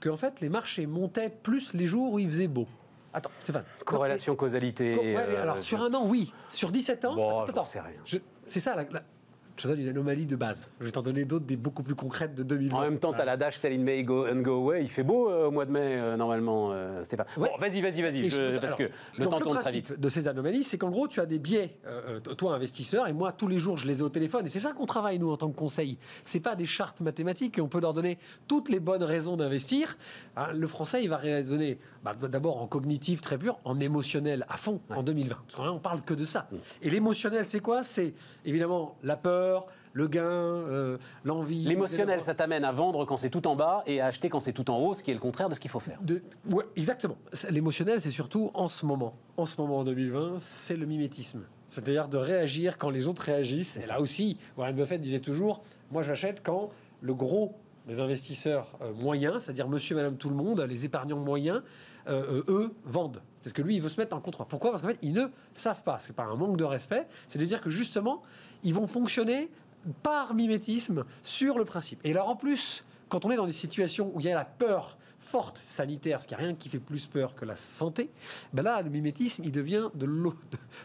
[0.00, 2.66] que en fait, les marchés montaient plus les jours où il faisait beau.
[3.14, 3.64] Attends, Stéphane.
[3.84, 5.16] Corrélation, causalité.
[5.16, 6.32] alors, euh, sur un an, oui.
[6.50, 8.20] Sur 17 ans, bon, attends, rien.
[8.46, 8.84] C'est ça, la,
[9.56, 10.70] je te donne une anomalie de base.
[10.80, 12.76] Je vais t'en donner d'autres, des beaucoup plus concrètes de 2020.
[12.76, 14.82] En même temps, tu as la Dash Sell in May go and Go Away.
[14.82, 17.26] Il fait beau euh, au mois de mai, euh, normalement, euh, Stéphane.
[17.36, 19.98] Bon, vas-y, vas-y, vas-y, parce que le temps tourne très vite.
[19.98, 21.76] de ces anomalies, c'est qu'en gros, tu as des biais,
[22.38, 24.46] toi, investisseur, et moi, tous les jours, je les ai au téléphone.
[24.46, 25.98] Et c'est ça qu'on travaille, nous, en tant que conseil.
[26.24, 29.96] C'est pas des chartes mathématiques, et on peut leur donner toutes les bonnes raisons d'investir.
[30.36, 34.56] Hein, le français, il va raisonner bah, d'abord en cognitif très pur, en émotionnel à
[34.56, 35.36] fond, en 2020.
[35.46, 36.48] Parce qu'on on parle que de ça.
[36.50, 36.56] Mm.
[36.82, 37.84] Et l'émotionnel, c'est quoi?
[37.84, 39.41] C'est évidemment la peur,
[39.92, 41.64] le gain, euh, l'envie.
[41.64, 44.52] L'émotionnel, ça t'amène à vendre quand c'est tout en bas et à acheter quand c'est
[44.52, 45.98] tout en haut, ce qui est le contraire de ce qu'il faut faire.
[46.76, 47.16] exactement.
[47.50, 49.14] L'émotionnel, c'est surtout en ce moment.
[49.36, 51.42] En ce moment, en 2020, c'est le mimétisme.
[51.68, 53.78] C'est-à-dire de réagir quand les autres réagissent.
[53.78, 56.70] Et là aussi, Warren Buffett disait toujours, moi j'achète quand
[57.00, 57.54] le gros
[57.86, 61.62] des investisseurs euh, moyens, c'est-à-dire monsieur, madame, tout le monde, les épargnants moyens,
[62.08, 63.22] euh, eux, vendent.
[63.40, 64.44] C'est ce que lui, il veut se mettre en contre.
[64.44, 64.70] Pourquoi?
[64.70, 65.98] Parce qu'en fait, ils ne savent pas.
[65.98, 67.06] C'est pas un manque de respect.
[67.28, 68.22] C'est de dire que justement,
[68.62, 69.50] ils vont fonctionner
[70.02, 72.00] par mimétisme sur le principe.
[72.04, 74.44] Et alors en plus, quand on est dans des situations où il y a la
[74.44, 78.10] peur forte sanitaire, ce qui n'y a rien qui fait plus peur que la santé,
[78.52, 80.08] ben là, le mimétisme, il devient de,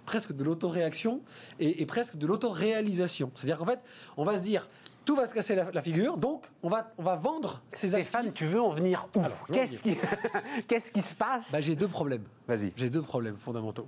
[0.05, 1.21] presque de l'autoréaction
[1.59, 3.31] et, et presque de l'autoréalisation.
[3.33, 3.79] C'est-à-dire qu'en fait,
[4.15, 4.69] on va se dire,
[5.07, 8.45] tout va se casser la, figure, donc on va, on va vendre ces Stéphane, tu
[8.45, 9.21] veux en venir où
[9.51, 9.97] Qu'est-ce qui,
[10.67, 12.25] qu'est-ce qui se passe ben, J'ai deux problèmes.
[12.45, 12.73] Vas-y.
[12.75, 13.87] J'ai deux problèmes fondamentaux.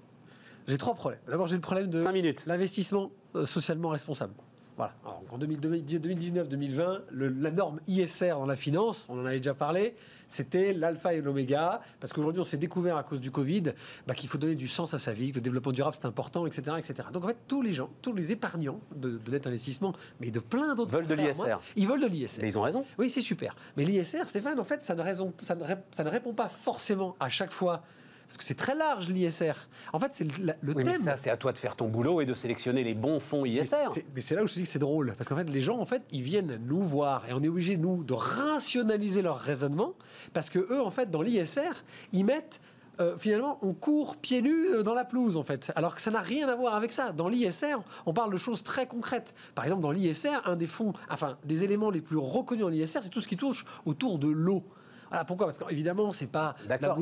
[0.70, 1.20] J'ai trois problèmes.
[1.28, 2.06] D'abord, j'ai le problème de
[2.46, 4.34] l'investissement euh, socialement responsable.
[4.78, 4.94] Voilà.
[5.30, 9.94] en 2019-2020, la norme ISR dans la finance, on en avait déjà parlé,
[10.30, 13.74] c'était l'alpha et l'oméga, parce qu'aujourd'hui on s'est découvert à cause du Covid
[14.08, 16.46] bah, qu'il faut donner du sens à sa vie, que le développement durable c'est important,
[16.48, 17.10] etc., etc.
[17.12, 19.92] Donc en fait, tous les gens, tous les épargnants de, net investissement,
[20.22, 21.58] mais de plein d'autres veulent de l'ISR.
[21.76, 22.40] Ils veulent de l'ISR.
[22.42, 22.86] Mais ils ont raison.
[22.98, 23.58] Oui, c'est super.
[23.76, 27.18] Mais l'ISR, Stéphane, en fait, ça ne, raison, ça, ne, ça ne répond pas forcément
[27.20, 27.84] à chaque fois
[28.30, 29.54] parce que c'est très large l'ISR.
[29.92, 30.86] En fait, c'est le, oui, thème.
[30.86, 33.44] Mais ça, c'est à toi de faire ton boulot et de sélectionner les bons fonds
[33.44, 33.90] ISR.
[34.14, 35.80] Mais c'est là où je te dis que c'est drôle, parce qu'en fait, les gens,
[35.80, 39.96] en fait, ils viennent nous voir et on est obligé nous de rationaliser leur raisonnement,
[40.32, 42.62] parce que eux, en fait, dans l'ISR, ils mettent
[43.00, 45.72] euh, finalement, on court pieds nus euh, dans la pelouse, en fait.
[45.76, 47.14] Alors que ça n'a rien à voir avec ça.
[47.14, 49.34] Dans l'ISR, on parle de choses très concrètes.
[49.56, 53.00] Par exemple, dans l'ISR, un des fonds, enfin, des éléments les plus reconnus en l'ISR,
[53.02, 54.64] c'est tout ce qui touche autour de l'eau.
[55.10, 55.48] Voilà, pourquoi?
[55.48, 56.98] Parce qu'évidemment, c'est pas D'accord.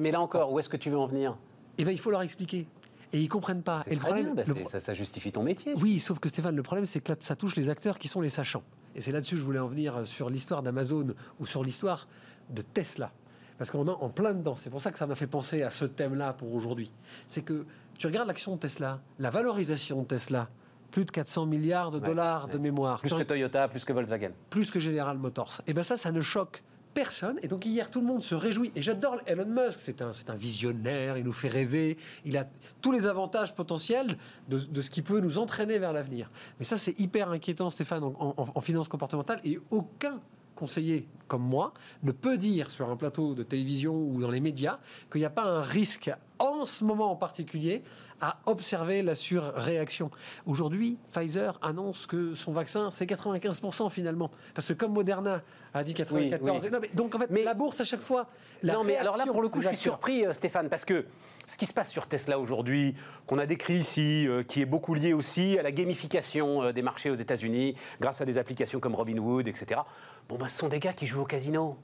[0.00, 1.36] Mais là encore, où est-ce que tu veux en venir?
[1.78, 2.66] Eh bien, il faut leur expliquer.
[3.12, 3.82] Et ils comprennent pas.
[3.86, 5.74] Et le problème, bah, ça, justifie ton métier.
[5.74, 8.20] Oui, sauf que Stéphane, le problème, c'est que là, ça touche les acteurs qui sont
[8.20, 8.64] les sachants.
[8.94, 12.08] Et c'est là-dessus que je voulais en venir euh, sur l'histoire d'Amazon ou sur l'histoire
[12.50, 13.12] de Tesla.
[13.58, 14.56] Parce qu'on est en plein dedans.
[14.56, 16.92] C'est pour ça que ça m'a fait penser à ce thème-là pour aujourd'hui.
[17.28, 17.64] C'est que
[17.98, 20.48] tu regardes l'action de Tesla, la valorisation de Tesla,
[20.90, 23.00] plus de 400 milliards de dollars de mémoire.
[23.00, 24.32] Plus que Toyota, plus que Volkswagen.
[24.50, 25.62] Plus que General Motors.
[25.66, 26.62] Et bien ça, ça ne choque
[26.96, 27.38] personne.
[27.42, 28.72] Et donc hier, tout le monde se réjouit.
[28.74, 29.78] Et j'adore Elon Musk.
[29.80, 31.18] C'est un, un visionnaire.
[31.18, 31.98] Il nous fait rêver.
[32.24, 32.48] Il a
[32.80, 34.16] tous les avantages potentiels
[34.48, 36.30] de, ce qui peut nous entraîner vers l'avenir.
[36.58, 39.40] Mais ça, c'est hyper inquiétant, Stéphane, en, en finance comportementale.
[39.44, 40.20] Et aucun
[40.54, 44.78] conseiller comme moi ne peut dire sur un plateau de télévision ou dans les médias
[45.12, 47.82] qu'il n'y a pas un risque en ce moment en particulier
[48.20, 50.10] à observer la surréaction.
[50.46, 54.30] Aujourd'hui, Pfizer annonce que son vaccin, c'est 95% finalement.
[54.54, 55.42] Parce que comme Moderna
[55.74, 56.94] a dit 94%.
[56.94, 58.28] donc en fait, mais, la bourse à chaque fois.
[58.62, 61.04] non, mais alors là, pour le coup, je suis surpris, euh, Stéphane, parce que
[61.46, 62.94] ce qui se passe sur Tesla aujourd'hui,
[63.26, 66.82] qu'on a décrit ici, euh, qui est beaucoup lié aussi à la gamification euh, des
[66.82, 69.80] marchés aux États-Unis, grâce à des applications comme Robinhood, etc.
[70.28, 71.76] Bon, ben, ce sont des gars qui jouent au casino.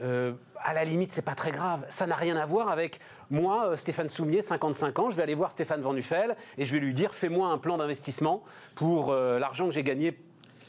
[0.00, 0.32] Euh,
[0.64, 1.84] à la limite, c'est pas très grave.
[1.88, 5.10] Ça n'a rien à voir avec moi, euh, Stéphane Soumier, 55 ans.
[5.10, 7.78] Je vais aller voir Stéphane Van Nuffel et je vais lui dire fais-moi un plan
[7.78, 8.42] d'investissement
[8.74, 10.16] pour euh, l'argent que j'ai gagné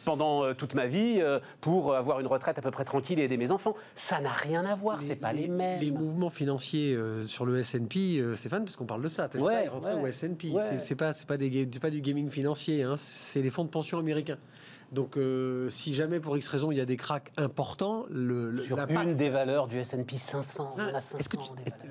[0.06, 1.24] pendant toute ma vie
[1.62, 3.74] pour avoir une retraite à peu près tranquille et aider mes enfants.
[3.96, 5.80] Ça n'a rien à voir, c'est pas les, mêmes.
[5.80, 9.70] Les mouvements financiers sur le S&P, Stéphane, parce qu'on parle de ça, Tesla ouais, est
[9.70, 10.52] rentré au S&P.
[10.80, 12.96] C'est pas, pas, pas du gaming financier, hein.
[12.98, 14.40] c'est les fonds de pension américains.
[14.94, 18.78] Donc, euh, si jamais pour X raison il y a des cracks importants, le, sur
[18.78, 20.76] une des valeurs du S&P 500,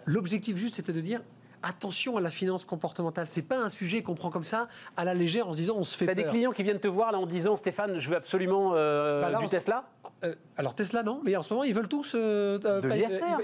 [0.07, 1.21] L'objectif juste, c'était de dire
[1.63, 3.27] attention à la finance comportementale.
[3.27, 5.85] C'est pas un sujet qu'on prend comme ça à la légère en se disant on
[5.85, 6.25] se fait T'as peur.
[6.25, 9.31] des clients qui viennent te voir là en disant Stéphane, je veux absolument euh, Bah
[9.31, 9.85] là, du Tesla
[10.25, 12.81] Euh, alors Tesla non, mais en ce moment ils veulent tous euh, euh,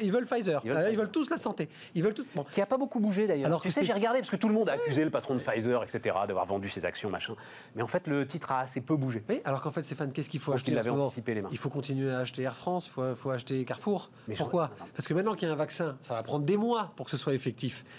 [0.01, 0.61] ils, ils veulent Pfizer.
[0.65, 1.69] Ils veulent ils veulent tous la santé.
[1.95, 2.27] Ils veulent tous.
[2.35, 2.45] Bon.
[2.53, 3.47] Qui a pas beaucoup bougé d'ailleurs.
[3.47, 5.41] Alors tu sais, j'ai regardé parce que tout le monde a accusé le patron de
[5.41, 7.35] Pfizer, etc., d'avoir vendu ses actions, machin.
[7.75, 9.25] Mais en fait, le titre a assez peu bougé.
[9.29, 11.43] Oui, alors qu'en fait, Stéphane, qu'est-ce qu'il faut acheter en ce moment les.
[11.51, 14.11] Il faut continuer à acheter Air France, il faut, faut acheter Carrefour.
[14.27, 14.71] Mais Pourquoi?
[14.95, 17.11] Parce que maintenant qu'il y a un vaccin, ça va prendre des mois pour que
[17.11, 17.85] ce soit effectif.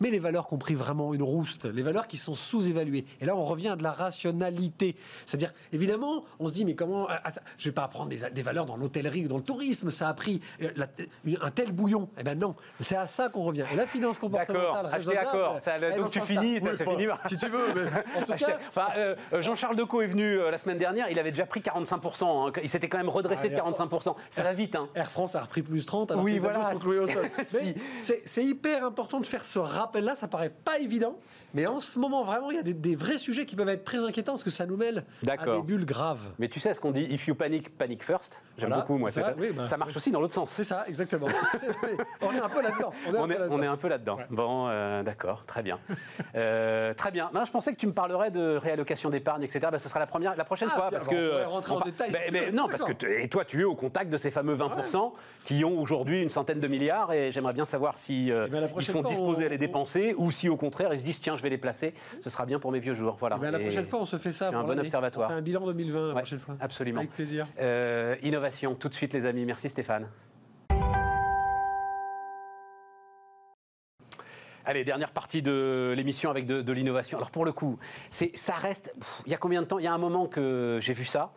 [0.00, 3.06] Mais les valeurs qui ont pris vraiment une rouste, les valeurs qui sont sous-évaluées.
[3.20, 4.96] Et là, on revient à de la rationalité.
[5.24, 7.06] C'est-à-dire, évidemment, on se dit, mais comment.
[7.08, 9.42] ah, ça- je ne vais pas prendre des, des valeurs dans l'hôtellerie ou dans le
[9.42, 10.86] tourisme, ça a pris euh, la-
[11.42, 12.08] un tel bouillon.
[12.18, 13.64] Eh ben non, c'est à ça qu'on revient.
[13.72, 15.56] Et la finance D'accord, comportementale acheter raisonnable, accord.
[15.60, 17.10] Ça, elle est dans donc tu finis, Oui, ça bon, finit.
[17.28, 18.58] Si tu veux, mais en tout cas.
[18.68, 21.60] Enfin, euh, euh, Jean-Charles Decaux est venu euh, la semaine dernière, il avait déjà pris
[21.60, 22.48] 45%.
[22.48, 22.52] hein.
[22.62, 24.14] Il s'était quand même redressé Ah, de Air 45%.
[24.30, 24.88] Ça va vite, hein.
[24.94, 26.70] Air France a repris plus 30 alors Oui, que les voilà.
[26.70, 27.28] sont cloués au sol.
[28.00, 28.22] Si.
[28.24, 31.16] C'est- hyper important de faire ce rappel-là, ça paraît pas évident,
[31.54, 33.84] mais en ce moment vraiment il y a des, des vrais sujets qui peuvent être
[33.84, 36.20] très inquiétants parce que ça nous mêle à des bulles graves.
[36.38, 38.44] Mais tu sais ce qu'on dit If you panic, panic first.
[38.58, 39.10] J'aime Voilà, beaucoup, moi.
[39.10, 39.96] ça, oui, bah, ça marche oui.
[39.96, 40.50] aussi dans l'autre sens.
[40.50, 41.26] C'est ça, exactement.
[42.22, 42.92] on est un peu là-dedans.
[43.06, 43.56] On est un On peu là-dedans.
[43.58, 44.18] on est un peu là-dedans.
[44.30, 45.78] Bon, euh, d'accord, très bien.
[46.34, 47.30] Euh, très bien.
[47.34, 49.68] Non, je pensais que tu me parlerais de réallocation d'épargne, etc.
[49.72, 50.90] Ben, ce sera la, première, la prochaine Ah, fois.
[50.90, 52.84] Parce bon, que, on pourrait euh, rentrer en par- détail, Ben, si mais non, parce
[52.84, 55.12] que et toi, tu es au contact de ces fameux 20%
[55.46, 58.68] qui ont aujourd'hui une centaine de milliards et j'aimerais bien savoir si euh, Eh ben,
[58.78, 61.36] ils sont disposés on- à les dépenser ou si au contraire ils se disent tiens,
[61.36, 63.16] je vais les placer, ce sera bien pour mes vieux jours.
[63.20, 63.36] Voilà.
[63.38, 64.48] Eh ben, la Et- prochaine fois, on se fait ça.
[64.48, 65.28] un pour bon observatoire.
[65.30, 66.56] On fait un bilan 2020 la Ouais, prochaine fois.
[66.60, 66.98] absolument.
[67.00, 67.46] Avec plaisir.
[67.60, 69.44] Euh, innovation, tout de suite les amis.
[69.44, 70.06] Merci Stéphane.
[74.68, 77.18] Allez, dernière partie de l'émission avec de, de l'innovation.
[77.18, 77.78] Alors pour le coup,
[78.10, 78.92] c'est, ça reste.
[79.24, 79.78] il y a combien de temps?
[79.78, 81.30] Il y a un moment que j'ai vu ça.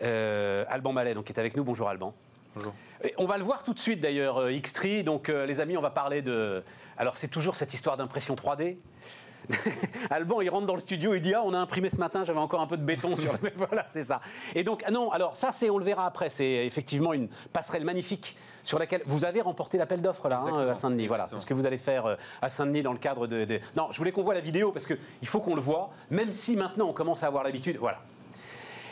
[0.00, 1.64] Euh, Alban Mallet, donc, est avec nous.
[1.64, 2.14] Bonjour Alban.
[2.54, 2.72] Bonjour.
[3.02, 5.02] Et on va le voir tout de suite d'ailleurs, euh, Xtree.
[5.02, 6.62] Donc euh, les amis, on va parler de.
[6.96, 8.76] Alors c'est toujours cette histoire d'impression 3D.
[10.10, 12.38] Alban, il rentre dans le studio, il dit Ah, on a imprimé ce matin, j'avais
[12.38, 13.38] encore un peu de béton sur le.
[13.56, 14.20] voilà, c'est ça.
[14.54, 17.84] Et donc, ah non, alors ça, c'est, on le verra après, c'est effectivement une passerelle
[17.84, 21.06] magnifique sur laquelle vous avez remporté l'appel d'offres là, hein, à Saint-Denis.
[21.06, 23.60] Voilà, c'est ce que vous allez faire euh, à Saint-Denis dans le cadre de, de-
[23.76, 26.56] Non, je voulais qu'on voit la vidéo parce qu'il faut qu'on le voit, même si
[26.56, 27.78] maintenant on commence à avoir l'habitude.
[27.78, 28.00] Voilà.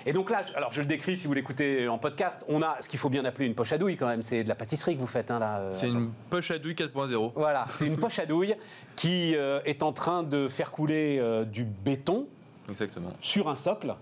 [0.08, 2.88] Et donc là, alors je le décris si vous l'écoutez en podcast, on a ce
[2.88, 5.00] qu'il faut bien appeler une poche à douille quand même, c'est de la pâtisserie que
[5.00, 5.58] vous faites hein, là.
[5.58, 7.32] euh, C'est une poche à douille 4.0.
[7.34, 8.54] voilà, c'est une poche à douille
[8.94, 12.28] qui euh, est en train de faire couler euh, du béton
[12.68, 13.10] Exactement.
[13.20, 13.94] sur un socle.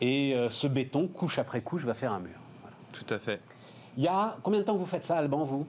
[0.00, 2.34] Et ce béton, couche après couche, va faire un mur.
[2.60, 2.76] Voilà.
[2.92, 3.38] Tout à fait.
[3.96, 5.64] Il y a combien de temps que vous faites ça, Alban, vous?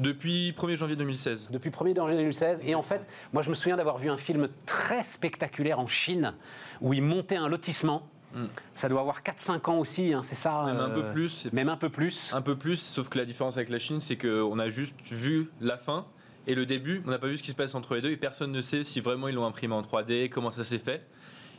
[0.00, 1.50] Depuis 1er janvier 2016.
[1.52, 2.62] Depuis 1er janvier 2016.
[2.64, 3.00] Et en fait,
[3.32, 6.34] moi, je me souviens d'avoir vu un film très spectaculaire en Chine
[6.80, 8.02] où ils montaient un lotissement.
[8.34, 8.46] Mm.
[8.74, 11.48] Ça doit avoir 4-5 ans aussi, hein, c'est ça Même un euh, peu plus.
[11.52, 12.32] Même un peu plus.
[12.32, 15.50] Un peu plus, sauf que la différence avec la Chine, c'est qu'on a juste vu
[15.60, 16.06] la fin
[16.46, 17.02] et le début.
[17.06, 18.82] On n'a pas vu ce qui se passe entre les deux et personne ne sait
[18.82, 21.06] si vraiment ils l'ont imprimé en 3D, comment ça s'est fait.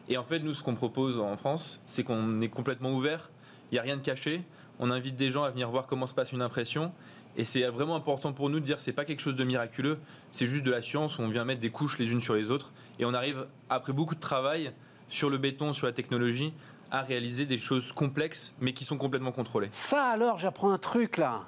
[0.09, 3.29] Et en fait, nous, ce qu'on propose en France, c'est qu'on est complètement ouvert.
[3.71, 4.41] Il n'y a rien de caché.
[4.79, 6.91] On invite des gens à venir voir comment se passe une impression.
[7.37, 9.99] Et c'est vraiment important pour nous de dire c'est pas quelque chose de miraculeux,
[10.31, 12.51] c'est juste de la science où on vient mettre des couches les unes sur les
[12.51, 12.73] autres.
[12.99, 14.73] Et on arrive, après beaucoup de travail
[15.11, 16.51] sur le béton, sur la technologie,
[16.89, 19.69] à réaliser des choses complexes mais qui sont complètement contrôlées.
[19.71, 21.41] Ça alors, j'apprends un truc là.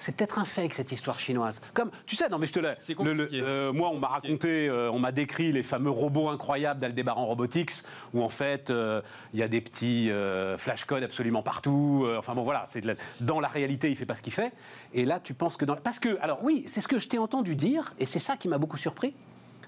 [0.00, 1.60] C'est peut-être un fake cette histoire chinoise.
[1.74, 2.78] Comme tu sais, non mais je te laisse.
[2.80, 3.42] C'est compliqué.
[3.74, 7.72] moi, on m'a raconté, euh, on m'a décrit les fameux robots incroyables d'Aldebaran Robotics,
[8.14, 9.02] où en fait euh,
[9.34, 12.04] il y a des petits euh, flashcodes absolument partout.
[12.06, 12.84] euh, enfin bon, voilà, c'est
[13.20, 14.52] dans la réalité, il fait pas ce qu'il fait.
[14.94, 17.18] Et là, tu penses que dans parce que alors oui, c'est ce que je t'ai
[17.18, 19.14] entendu dire, et c'est ça qui m'a beaucoup surpris.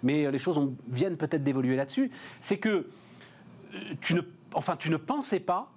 [0.04, 2.12] Mais euh, les choses ont- viennent peut-être d'évoluer là-dessus.
[2.40, 2.84] C'est que euh,
[4.00, 4.20] tu ne,
[4.54, 5.70] enfin, tu ne pensais pas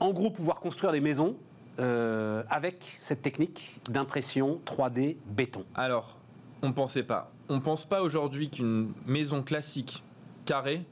[0.00, 1.36] en gros pouvoir construire des maisons
[1.78, 5.64] euh, avec cette technique d'impression 3D béton?
[5.74, 6.18] Alors,
[6.62, 7.32] on ne pensait pas.
[7.48, 10.02] On ne pense pas aujourd'hui qu'une maison classique
[10.46, 10.84] carrée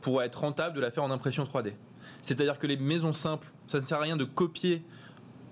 [0.00, 1.72] pourrait être rentable de la faire en impression 3D.
[2.22, 4.82] C'est-à-dire que les maisons simples, ça ne sert à rien de copier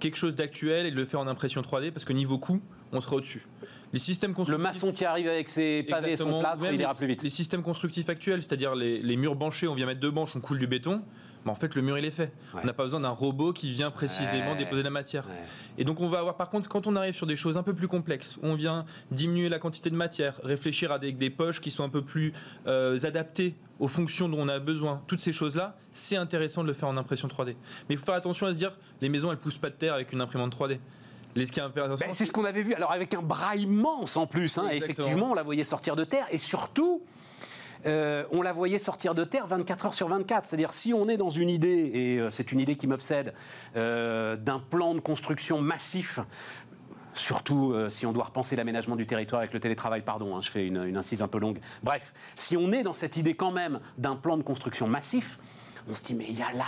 [0.00, 2.60] quelque chose d'actuel et de le faire en impression 3D parce que niveau coût,
[2.92, 3.46] on sera au-dessus.
[3.92, 6.94] Les systèmes Le constructifs maçon qui arrive avec ses pavés et son plâtre, il ira
[6.94, 7.22] plus vite.
[7.22, 10.40] Les systèmes constructifs actuels, c'est-à-dire les, les murs banchés, on vient mettre deux banches, on
[10.40, 11.02] coule du béton.
[11.44, 12.32] Mais en fait, le mur, il est fait.
[12.52, 12.60] Ouais.
[12.62, 14.58] On n'a pas besoin d'un robot qui vient précisément Ouais.
[14.58, 15.24] déposer la matière.
[15.26, 15.34] Ouais.
[15.78, 17.74] Et donc, on va avoir, par contre, quand on arrive sur des choses un peu
[17.74, 21.70] plus complexes, on vient diminuer la quantité de matière, réfléchir à des, des poches qui
[21.70, 22.32] sont un peu plus
[22.66, 26.74] euh, adaptées aux fonctions dont on a besoin, toutes ces choses-là, c'est intéressant de le
[26.74, 27.54] faire en impression 3D.
[27.88, 29.94] Mais il faut faire attention à se dire, les maisons, elles poussent pas de terre
[29.94, 30.78] avec une imprimante 3D.
[31.36, 34.16] Ce qui est intéressant, Ben, c'est ce qu'on avait vu, alors avec un bras immense
[34.16, 34.58] en plus.
[34.58, 36.26] hein, effectivement, on la voyait sortir de terre.
[36.32, 37.02] Et surtout,
[37.86, 40.46] euh, on la voyait sortir de terre 24 heures sur 24.
[40.46, 43.34] C'est-à-dire, si on est dans une idée, et euh, c'est une idée qui m'obsède,
[43.76, 46.20] euh, d'un plan de construction massif
[47.14, 50.64] surtout si on doit repenser l'aménagement du territoire avec le télétravail, pardon, hein, je fais
[50.64, 51.58] une, une incise un peu longue.
[51.82, 55.40] Bref, si on est dans cette idée quand même d'un plan de construction massif,
[55.90, 56.66] on se dit, mais il y a là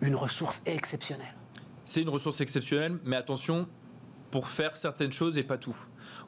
[0.00, 1.32] une ressource exceptionnelle.
[1.84, 3.68] C'est une ressource exceptionnelle, mais attention,
[4.30, 5.76] pour faire certaines choses et pas tout.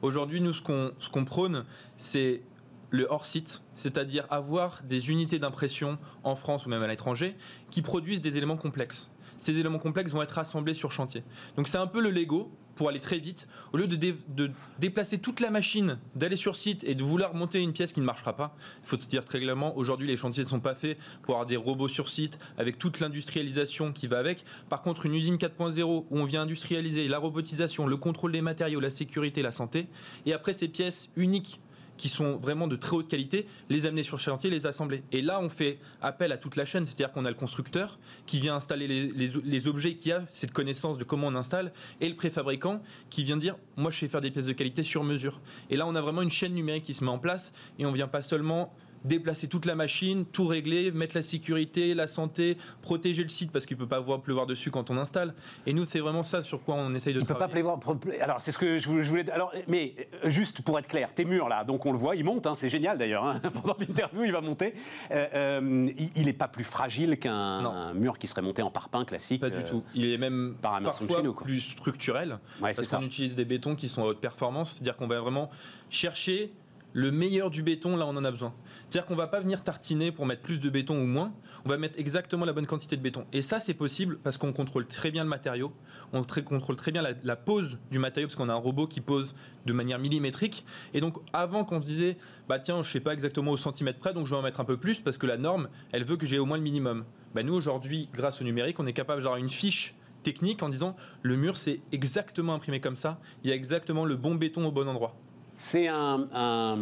[0.01, 1.65] Aujourd'hui, nous, ce qu'on ce prône,
[1.97, 2.41] c'est
[2.89, 7.35] le hors-site, c'est-à-dire avoir des unités d'impression en France ou même à l'étranger
[7.69, 9.09] qui produisent des éléments complexes.
[9.39, 11.23] Ces éléments complexes vont être assemblés sur chantier.
[11.55, 13.47] Donc c'est un peu le Lego pour aller très vite.
[13.73, 17.33] Au lieu de, dé- de déplacer toute la machine, d'aller sur site et de vouloir
[17.33, 20.17] monter une pièce qui ne marchera pas, il faut se dire très clairement, aujourd'hui les
[20.17, 24.07] chantiers ne sont pas faits pour avoir des robots sur site avec toute l'industrialisation qui
[24.07, 24.43] va avec.
[24.69, 28.79] Par contre, une usine 4.0 où on vient industrialiser la robotisation, le contrôle des matériaux,
[28.79, 29.87] la sécurité, la santé,
[30.25, 31.59] et après ces pièces uniques
[32.01, 35.03] qui sont vraiment de très haute qualité, les amener sur le chantier, les assembler.
[35.11, 38.39] Et là, on fait appel à toute la chaîne, c'est-à-dire qu'on a le constructeur qui
[38.39, 42.09] vient installer les, les- les objets, qui a cette connaissance de comment on installe, et
[42.09, 42.81] le préfabricant
[43.11, 45.39] qui vient dire, moi je sais faire des pièces de qualité sur mesure.
[45.69, 47.91] Et là, on a vraiment une chaîne numérique qui se met en place, et on
[47.91, 48.73] vient pas seulement
[49.05, 53.65] déplacer toute la machine, tout régler, mettre la sécurité, la santé, protéger le site parce
[53.65, 55.33] qu'il peut pas pleuvoir dessus quand on installe.
[55.65, 57.63] Et nous, c'est vraiment ça sur quoi on essaye de Il peut pas travailler.
[57.63, 57.79] pleuvoir.
[58.21, 59.29] Alors, c'est ce que je voulais.
[59.31, 62.23] Alors, mais euh, juste pour être clair, tes murs là, donc on le voit, il
[62.23, 63.25] monte, hein, c'est génial d'ailleurs.
[63.25, 63.39] hein.
[63.53, 64.73] Pendant l'interview, il va monter.
[65.11, 69.05] Euh, euh, il- n'est pas plus fragile qu'un un mur qui serait monté en parpaing
[69.05, 69.41] classique.
[69.41, 69.83] Pas du euh, tout.
[69.95, 71.45] Il est même par Emerson parfois chez nous, quoi.
[71.45, 72.39] plus structurel.
[72.61, 74.73] Ouais, parce qu'on utilise des bétons qui sont à haute performance.
[74.73, 75.49] C'est-à-dire qu'on va vraiment
[75.89, 76.51] chercher
[76.93, 78.53] le meilleur du béton là on en a besoin.
[78.91, 81.31] C'est-à-dire qu'on va pas venir tartiner pour mettre plus de béton ou moins.
[81.63, 83.25] On va mettre exactement la bonne quantité de béton.
[83.31, 85.71] Et ça, c'est possible parce qu'on contrôle très bien le matériau.
[86.11, 89.37] On contrôle très bien la, pose du matériau parce qu'on a un robot qui pose
[89.65, 90.65] de manière millimétrique.
[90.93, 92.17] Et donc, avant qu'on se disait,
[92.49, 94.65] bah tiens, je sais pas exactement au centimètre près, donc je vais en mettre un
[94.65, 97.05] peu plus parce que la norme, elle veut que j'ai au moins le minimum.
[97.33, 100.97] Bah, nous, aujourd'hui, grâce au numérique, on est capable d'avoir une fiche technique en disant
[101.21, 104.71] le mur c'est exactement imprimé comme ça, il y a exactement le bon béton au
[104.71, 105.15] bon endroit.
[105.61, 106.75] C'est un, un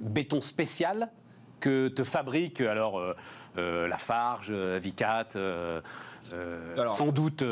[0.00, 1.10] béton spécial
[1.60, 3.14] que te fabrique alors euh,
[3.58, 5.82] euh, la Farge, euh, Vicat, euh,
[6.78, 7.44] Alors- sans doute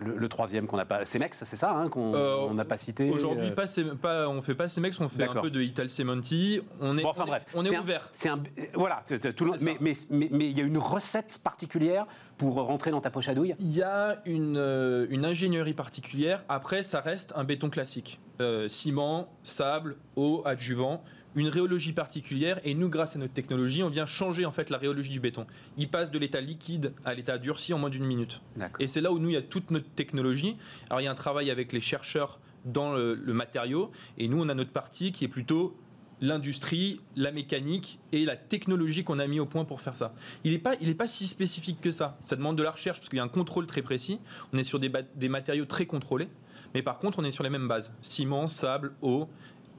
[0.00, 1.04] le, le troisième qu'on n'a pas.
[1.04, 3.10] Cemex, c'est ça hein, qu'on Euh, on n'a pas cité.
[3.10, 3.64] Aujourd'hui, euh, pas,
[4.00, 6.60] pas, on fait pas Cemex, on fait un peu de Ital Cementi.
[6.80, 8.08] On est, Bon, enfin on est- bref, on est, c'est un- ouvert.
[8.12, 8.42] C'est un,
[8.74, 9.02] voilà,
[9.36, 12.06] tout le- mais mais mais mais il y a une recette particulière
[12.38, 13.54] pour rentrer dans ta poche à douille?
[13.58, 16.44] Il y a une, euh, une ingénierie particulière.
[16.48, 18.20] Après, ça reste un béton classique.
[18.40, 21.04] Euh, ciment, sable, eau, adjuvant,
[21.34, 22.60] une rhéologie particulière.
[22.64, 25.46] Et nous, grâce à notre technologie, on vient changer en fait la rhéologie du béton.
[25.76, 28.40] Il passe de l'état liquide à l'état durci en moins d'une minute.
[28.80, 30.56] Et c'est là où nous, il y a toute notre technologie.
[30.88, 33.90] Alors, il y a un travail avec les chercheurs dans le, le matériau.
[34.18, 35.76] Et nous, on a notre partie qui est plutôt
[36.20, 40.14] l'industrie, la mécanique et la technologie qu'on a mis au point pour faire ça.
[40.44, 42.18] Il n'est pas, il est pas si spécifique que ça.
[42.26, 44.20] Ça demande de la recherche parce qu'il y a un contrôle très précis.
[44.52, 46.28] On est sur des matériaux très contrôlés.
[46.74, 47.92] Mais par contre, on est sur les mêmes bases.
[48.02, 49.28] Ciment, sable, eau.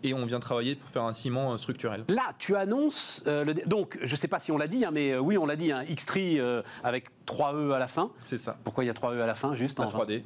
[0.04, 2.04] Et on vient travailler pour faire un ciment euh, structurel.
[2.10, 4.92] Là, tu annonces, euh, le- donc je ne sais pas si on l'a dit, hein,
[4.94, 8.12] mais euh, oui, on l'a dit, un X-Tree euh, avec 3 E à la fin.
[8.24, 8.58] C'est ça.
[8.64, 10.24] Pourquoi il y a 3 E à la fin, juste en 3D.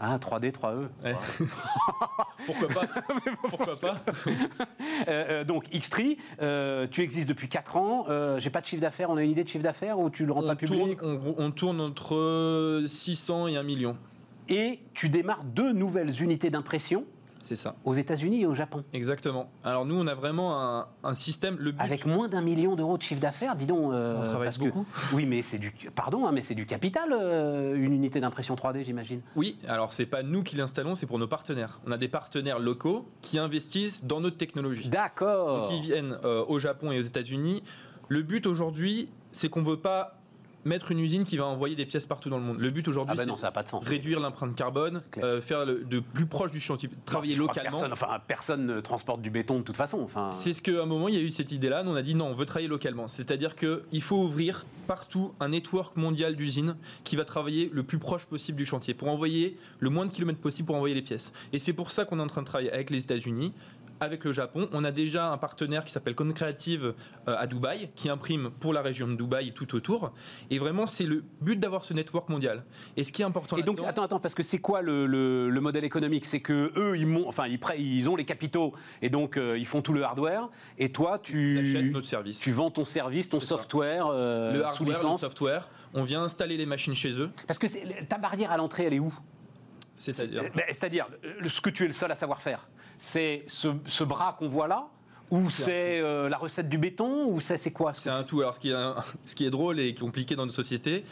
[0.00, 0.88] Ah, 3D, 3 E.
[1.04, 1.16] Ouais.
[2.46, 2.82] Pourquoi pas
[3.48, 3.96] Pourquoi pas
[5.08, 8.06] Euh, donc X-Tree, euh, tu existes depuis 4 ans.
[8.08, 9.10] Euh, J'ai pas de chiffre d'affaires.
[9.10, 10.98] On a une idée de chiffre d'affaires ou tu le rends on pas tourne, public
[11.02, 13.96] on, on tourne entre 600 et 1 million.
[14.48, 17.04] Et tu démarres deux nouvelles unités d'impression
[17.48, 17.76] C'est ça.
[17.86, 18.82] aux États-Unis et au Japon.
[18.92, 19.48] Exactement.
[19.64, 21.56] Alors nous, on a vraiment un, un système.
[21.58, 23.90] Le but, Avec moins d'un million d'euros de chiffre d'affaires, dis donc.
[23.94, 24.84] euh, On travaille parce que- beaucoup.
[25.14, 25.72] oui, mais c'est du.
[25.94, 29.22] Pardon, hein, mais c'est du capital, euh, une unité d'impression 3D, j'imagine.
[29.34, 31.80] Oui, alors c'est pas nous qui l'installons, c'est pour nos partenaires.
[31.86, 34.88] On a des partenaires locaux qui investissent dans notre technologie.
[34.90, 35.62] D'accord.
[35.62, 37.62] Donc ils viennent euh, au Japon et aux États-Unis.
[38.08, 40.17] Le but aujourd'hui, c'est qu'on veut pas
[40.68, 42.58] mettre une usine qui va envoyer des pièces partout dans le monde.
[42.60, 43.30] Le but aujourd'hui, Ah bah c'est
[43.88, 47.70] réduire l'empreinte carbone, euh, faire le- de plus proche du chantier, travailler localement.
[47.72, 50.00] Personne, enfin, personne ne transporte du béton de toute façon.
[50.00, 51.82] Enfin, C'est ce qu'à un moment, il y a eu cette idée-là.
[51.82, 53.08] Nous, on a dit non, on veut travailler localement.
[53.08, 58.26] C'est-à-dire qu'il faut ouvrir partout un network mondial d'usines qui va travailler le plus proche
[58.26, 61.32] possible du chantier pour envoyer le moins de kilomètres possible pour envoyer les pièces.
[61.52, 63.52] Et c'est pour ça qu'on est en train de travailler avec les États-Unis.
[64.00, 66.94] Avec le Japon, on a déjà un partenaire qui s'appelle Concreative
[67.26, 70.12] euh, à Dubaï, qui imprime pour la région de Dubaï et tout autour.
[70.50, 72.64] Et vraiment, c'est le but d'avoir ce network mondial.
[72.96, 75.48] Et ce qui est important Et donc, attends, attends, parce que c'est quoi le, le-
[75.50, 76.26] le modèle économique?
[76.26, 78.72] C'est que eux, ils, mon- enfin, ils, ils ont les capitaux
[79.02, 80.48] et donc euh, ils font tout le hardware.
[80.78, 82.38] Et toi, tu, notre service.
[82.38, 85.20] tu vends ton service, ton software euh, le sous hardware, le licence.
[85.22, 87.30] software, on vient installer les machines chez eux.
[87.46, 87.66] Parce que
[88.04, 89.12] ta barrière à l'entrée, elle est où?
[89.96, 91.08] C'est-à-dire Ben, C'est-à-dire,
[91.48, 92.68] ce que tu es le seul à savoir faire,
[92.98, 94.88] c'est ce, ce bras qu'on voit là
[95.30, 97.92] ou C'est euh, la recette du béton ou c'est c'est quoi?
[97.94, 98.40] C'est un tout.
[98.40, 101.04] Alors, ce qui est, un- ce qui est drôle et compliqué dans notre société,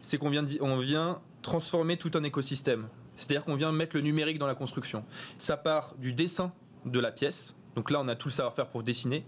[0.00, 2.88] c'est qu'on vient, on vient transformer tout un écosystème.
[3.14, 5.04] C'est-à-dire qu'on vient mettre le numérique dans la construction.
[5.38, 6.52] Ça part du dessin
[6.86, 7.54] de la pièce.
[7.76, 9.24] Donc là, on a tout le savoir-faire pour dessiner.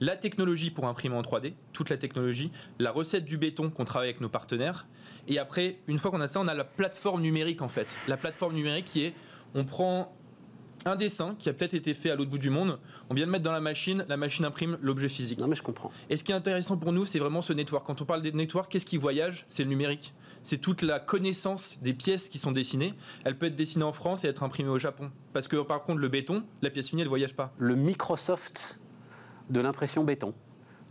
[0.00, 2.50] La technologie pour imprimer en 3D, toute la technologie.
[2.78, 4.86] La recette du béton qu'on travaille avec nos partenaires.
[5.28, 7.86] Et après, une fois qu'on a ça, on a la plateforme numérique en fait.
[8.08, 9.14] La plateforme numérique qui est,
[9.54, 10.16] on prend
[10.84, 12.78] un dessin qui a peut-être été fait à l'autre bout du monde,
[13.10, 15.38] on vient le mettre dans la machine, la machine imprime l'objet physique.
[15.38, 15.90] Non mais je comprends.
[16.10, 17.86] Et ce qui est intéressant pour nous, c'est vraiment ce network.
[17.86, 19.44] Quand on parle des networks, qu'est-ce qui voyage?
[19.48, 20.14] C'est le numérique.
[20.42, 22.94] C'est toute la connaissance des pièces qui sont dessinées.
[23.24, 25.10] Elle peut être dessinée en France et être imprimée au Japon.
[25.32, 27.52] Parce que par contre, le béton, la pièce finie, elle ne voyage pas.
[27.58, 28.80] Le Microsoft
[29.50, 30.34] de l'impression béton.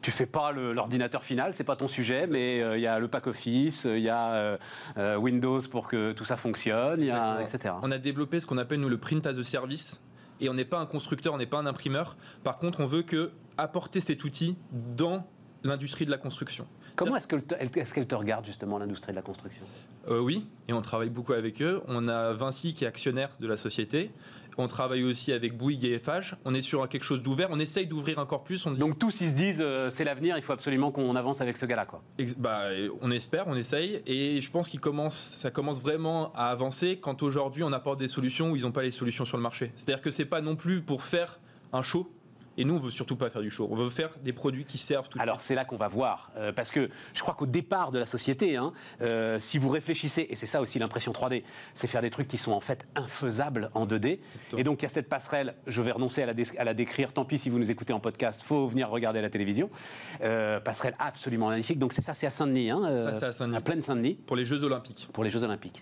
[0.01, 3.07] Tu fais pas l'ordinateur final, c'est pas ton sujet, mais euh, il y a le
[3.07, 4.57] pack office, il y a euh,
[4.97, 7.75] euh, Windows pour que tout ça fonctionne, y a, etc.
[7.83, 10.01] On a développé ce qu'on appelle nous le print as a service.
[10.39, 12.17] Et on n'est pas un constructeur, on n'est pas un imprimeur.
[12.43, 15.27] Par contre, on veut que apporter cet outil dans
[15.63, 16.65] l'industrie de la construction.
[16.95, 19.63] Comment est-ce te- qu'elle te regarde justement l'industrie de la construction?
[20.09, 21.81] Euh, oui, et on travaille beaucoup avec eux.
[21.87, 24.11] On a Vinci qui est actionnaire de la société.
[24.57, 26.35] On travaille aussi avec Bouygues et FH.
[26.45, 27.47] On est sur quelque chose d'ouvert.
[27.51, 28.65] On essaye d'ouvrir encore plus.
[28.65, 31.41] On dit, Donc tous ils se disent euh, c'est l'avenir, il faut absolument qu'on avance
[31.41, 32.01] avec ce gars-là quoi.
[32.17, 32.65] Ex- bah,
[33.01, 37.23] on espère, on essaye, et je pense qu'il commence, ça commence vraiment à avancer quand
[37.23, 39.71] aujourd'hui on apporte des solutions où ils n'ont pas les solutions sur le marché.
[39.77, 41.39] C'est-à-dire que c'est pas non plus pour faire
[41.73, 42.11] un show.
[42.61, 43.67] Et nous, on veut surtout pas faire du show.
[43.71, 46.51] On veut faire des produits qui servent tout Alors c'est là qu'on va voir, euh,
[46.51, 50.35] parce que je crois qu'au départ de la société, hein, euh, si vous réfléchissez, et
[50.35, 51.43] c'est ça aussi l'impression 3D,
[51.73, 54.19] c'est faire des trucs qui sont en fait infaisables en 2D.
[54.35, 54.59] Exactement.
[54.59, 56.73] Et donc il y a cette passerelle, je vais renoncer à la, dé- à la
[56.73, 59.69] décrire, tant pis si vous nous écoutez en podcast, faut venir regarder à la télévision.
[60.21, 63.59] Euh, passerelle absolument magnifique, donc c'est ça, c'est à Saint-Denis, hein, Ça, c'est à Saint-Denis.
[63.61, 65.09] pleine Saint-Denis, pour les Jeux Olympiques.
[65.13, 65.81] pour les Jeux Olympiques.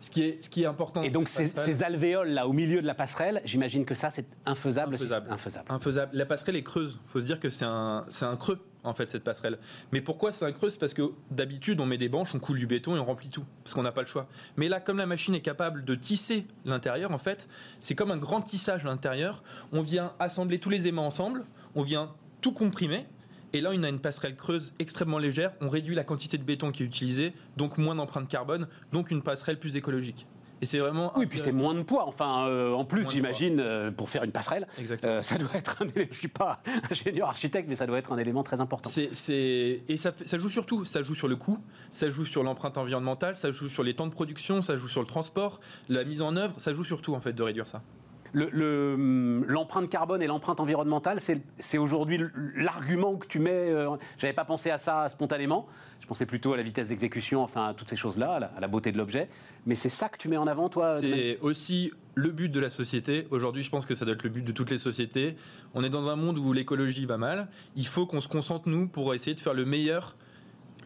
[0.00, 1.02] Ce qui est, ce qui est important.
[1.02, 4.94] Et donc ces, alvéoles là au milieu de la passerelle, j'imagine que ça c'est infaisable.
[4.94, 5.30] Infaisable.
[5.30, 5.66] infaisable.
[5.68, 6.10] Infaisable.
[6.16, 7.00] La passerelle est creuse.
[7.04, 9.58] Il faut se dire que c'est un, c'est un creux, en fait, cette passerelle.
[9.90, 10.70] Mais pourquoi c'est un creux?
[10.70, 13.28] C'est parce que d'habitude, on met des banches, on coule du béton et on remplit
[13.28, 13.44] tout.
[13.64, 14.28] Parce qu'on n'a pas le choix.
[14.56, 17.48] Mais là, comme la machine est capable de tisser l'intérieur, en fait,
[17.80, 19.42] c'est comme un grand tissage à l'intérieur.
[19.72, 21.44] On vient assembler tous les aimants ensemble,
[21.74, 23.06] on vient tout comprimer.
[23.52, 25.52] Et là, on a une passerelle creuse extrêmement légère.
[25.60, 29.22] On réduit la quantité de béton qui est utilisée, donc moins d'empreinte carbone, donc une
[29.22, 30.26] passerelle plus écologique.
[30.60, 31.12] Et c'est vraiment.
[31.16, 32.04] Oui, puis c'est moins de poids.
[32.08, 35.12] Enfin, euh, en plus, j'imagine, euh, pour faire une passerelle, Exactement.
[35.12, 36.08] euh, ça doit être un élément.
[36.10, 38.90] Je suis pas ingénieur architecte, mais ça doit être un élément très important.
[38.90, 40.84] C'est, c'est- et ça joue sur tout.
[40.84, 41.58] Ça joue sur le coût,
[41.92, 45.00] ça joue sur l'empreinte environnementale, ça joue sur les temps de production, ça joue sur
[45.00, 47.80] le transport, la mise en œuvre, ça joue sur tout en fait de réduire ça.
[48.32, 51.20] Le- le, hum, L'empreinte carbone et l'empreinte environnementale,
[51.58, 52.20] c'est aujourd'hui
[52.56, 53.70] l'argument que tu mets.
[53.70, 55.66] euh, J'avais pas pensé à ça spontanément.
[56.00, 58.60] Je pensais plutôt à la vitesse d'exécution, enfin à toutes ces choses-là, à la, à
[58.60, 59.28] la beauté de l'objet.
[59.66, 60.94] Mais c'est ça que tu mets en avant, toi.
[60.94, 63.26] C'est aussi le but de la société.
[63.30, 65.36] Aujourd'hui, je pense que ça doit être le but de toutes les sociétés.
[65.74, 67.48] On est dans un monde où l'écologie va mal.
[67.76, 70.16] Il faut qu'on se concentre, nous, pour essayer de faire le meilleur,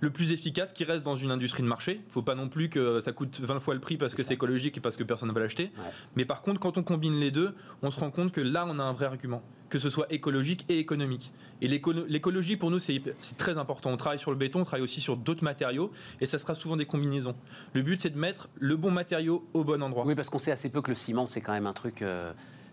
[0.02, 2.00] le plus efficace qui reste dans une industrie de marché.
[2.02, 4.24] Il ne faut pas non plus que ça coûte 20 fois le prix parce que
[4.24, 5.70] c'est écologique et parce que personne ne va l'acheter.
[5.76, 5.90] Ouais.
[6.16, 8.80] Mais par contre, quand on combine les deux, on se rend compte que là, on
[8.80, 11.32] a un vrai argument, que ce soit écologique et économique.
[11.60, 13.00] Et l'écologie, pour nous, c'est
[13.38, 13.90] très important.
[13.90, 16.76] On travaille sur le béton, on travaille aussi sur d'autres matériaux, et ça sera souvent
[16.76, 17.36] des combinaisons.
[17.72, 20.04] Le but, c'est de mettre le bon matériau au bon endroit.
[20.04, 22.04] Oui, parce qu'on sait assez peu que le ciment, c'est quand même un truc.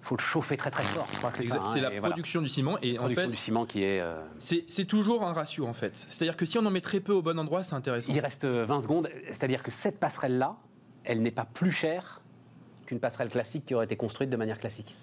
[0.02, 1.08] Il faut le chauffer très très fort.
[1.12, 2.02] C'est hein, c'est la voilà.
[2.02, 4.00] production du ciment, et en production fait, du ciment qui est.
[4.02, 5.95] euh, c'est toujours un ratio, en fait.
[5.95, 8.12] C'est-à-dire que si on en met très peu au bon endroit, c'est intéressant.
[8.14, 9.10] Il reste euh, 20 secondes.
[9.28, 10.56] C'est-à-dire que cette passerelle-là,
[11.04, 12.22] elle n'est pas plus chère
[12.86, 14.95] qu'une passerelle classique qui aurait été construite de manière classique.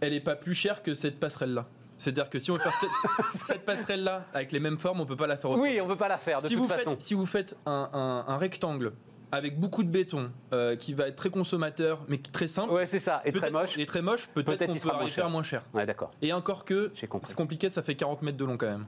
[0.00, 1.66] Elle n'est pas plus chère que cette passerelle-là.
[1.96, 2.90] C'est-à-dire que si on veut faire cette,
[3.34, 5.68] cette passerelle-là avec les mêmes formes, on peut pas la faire autrement.
[5.68, 6.90] Oui, on peut pas la faire de si toute vous façon.
[6.90, 8.92] Faites, si vous faites un, un- un rectangle
[9.32, 13.00] avec beaucoup de béton euh, qui va être très consommateur mais très simple, Ouais, c'est
[13.00, 13.22] ça.
[13.24, 13.78] Et très peut-être- moche.
[13.78, 15.26] et très moche, peut-être Peut-être qu'on peut sera moins arriver cher.
[15.26, 15.62] à moins cher.
[15.74, 16.10] Ouais, d'accord.
[16.22, 17.06] Et encore que c'est
[17.36, 18.86] compliqué, ça fait 40 mètres de long quand même.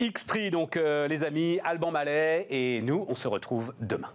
[0.00, 4.10] X3, donc euh, les amis, Alban Mallet et nous, on se retrouve demain.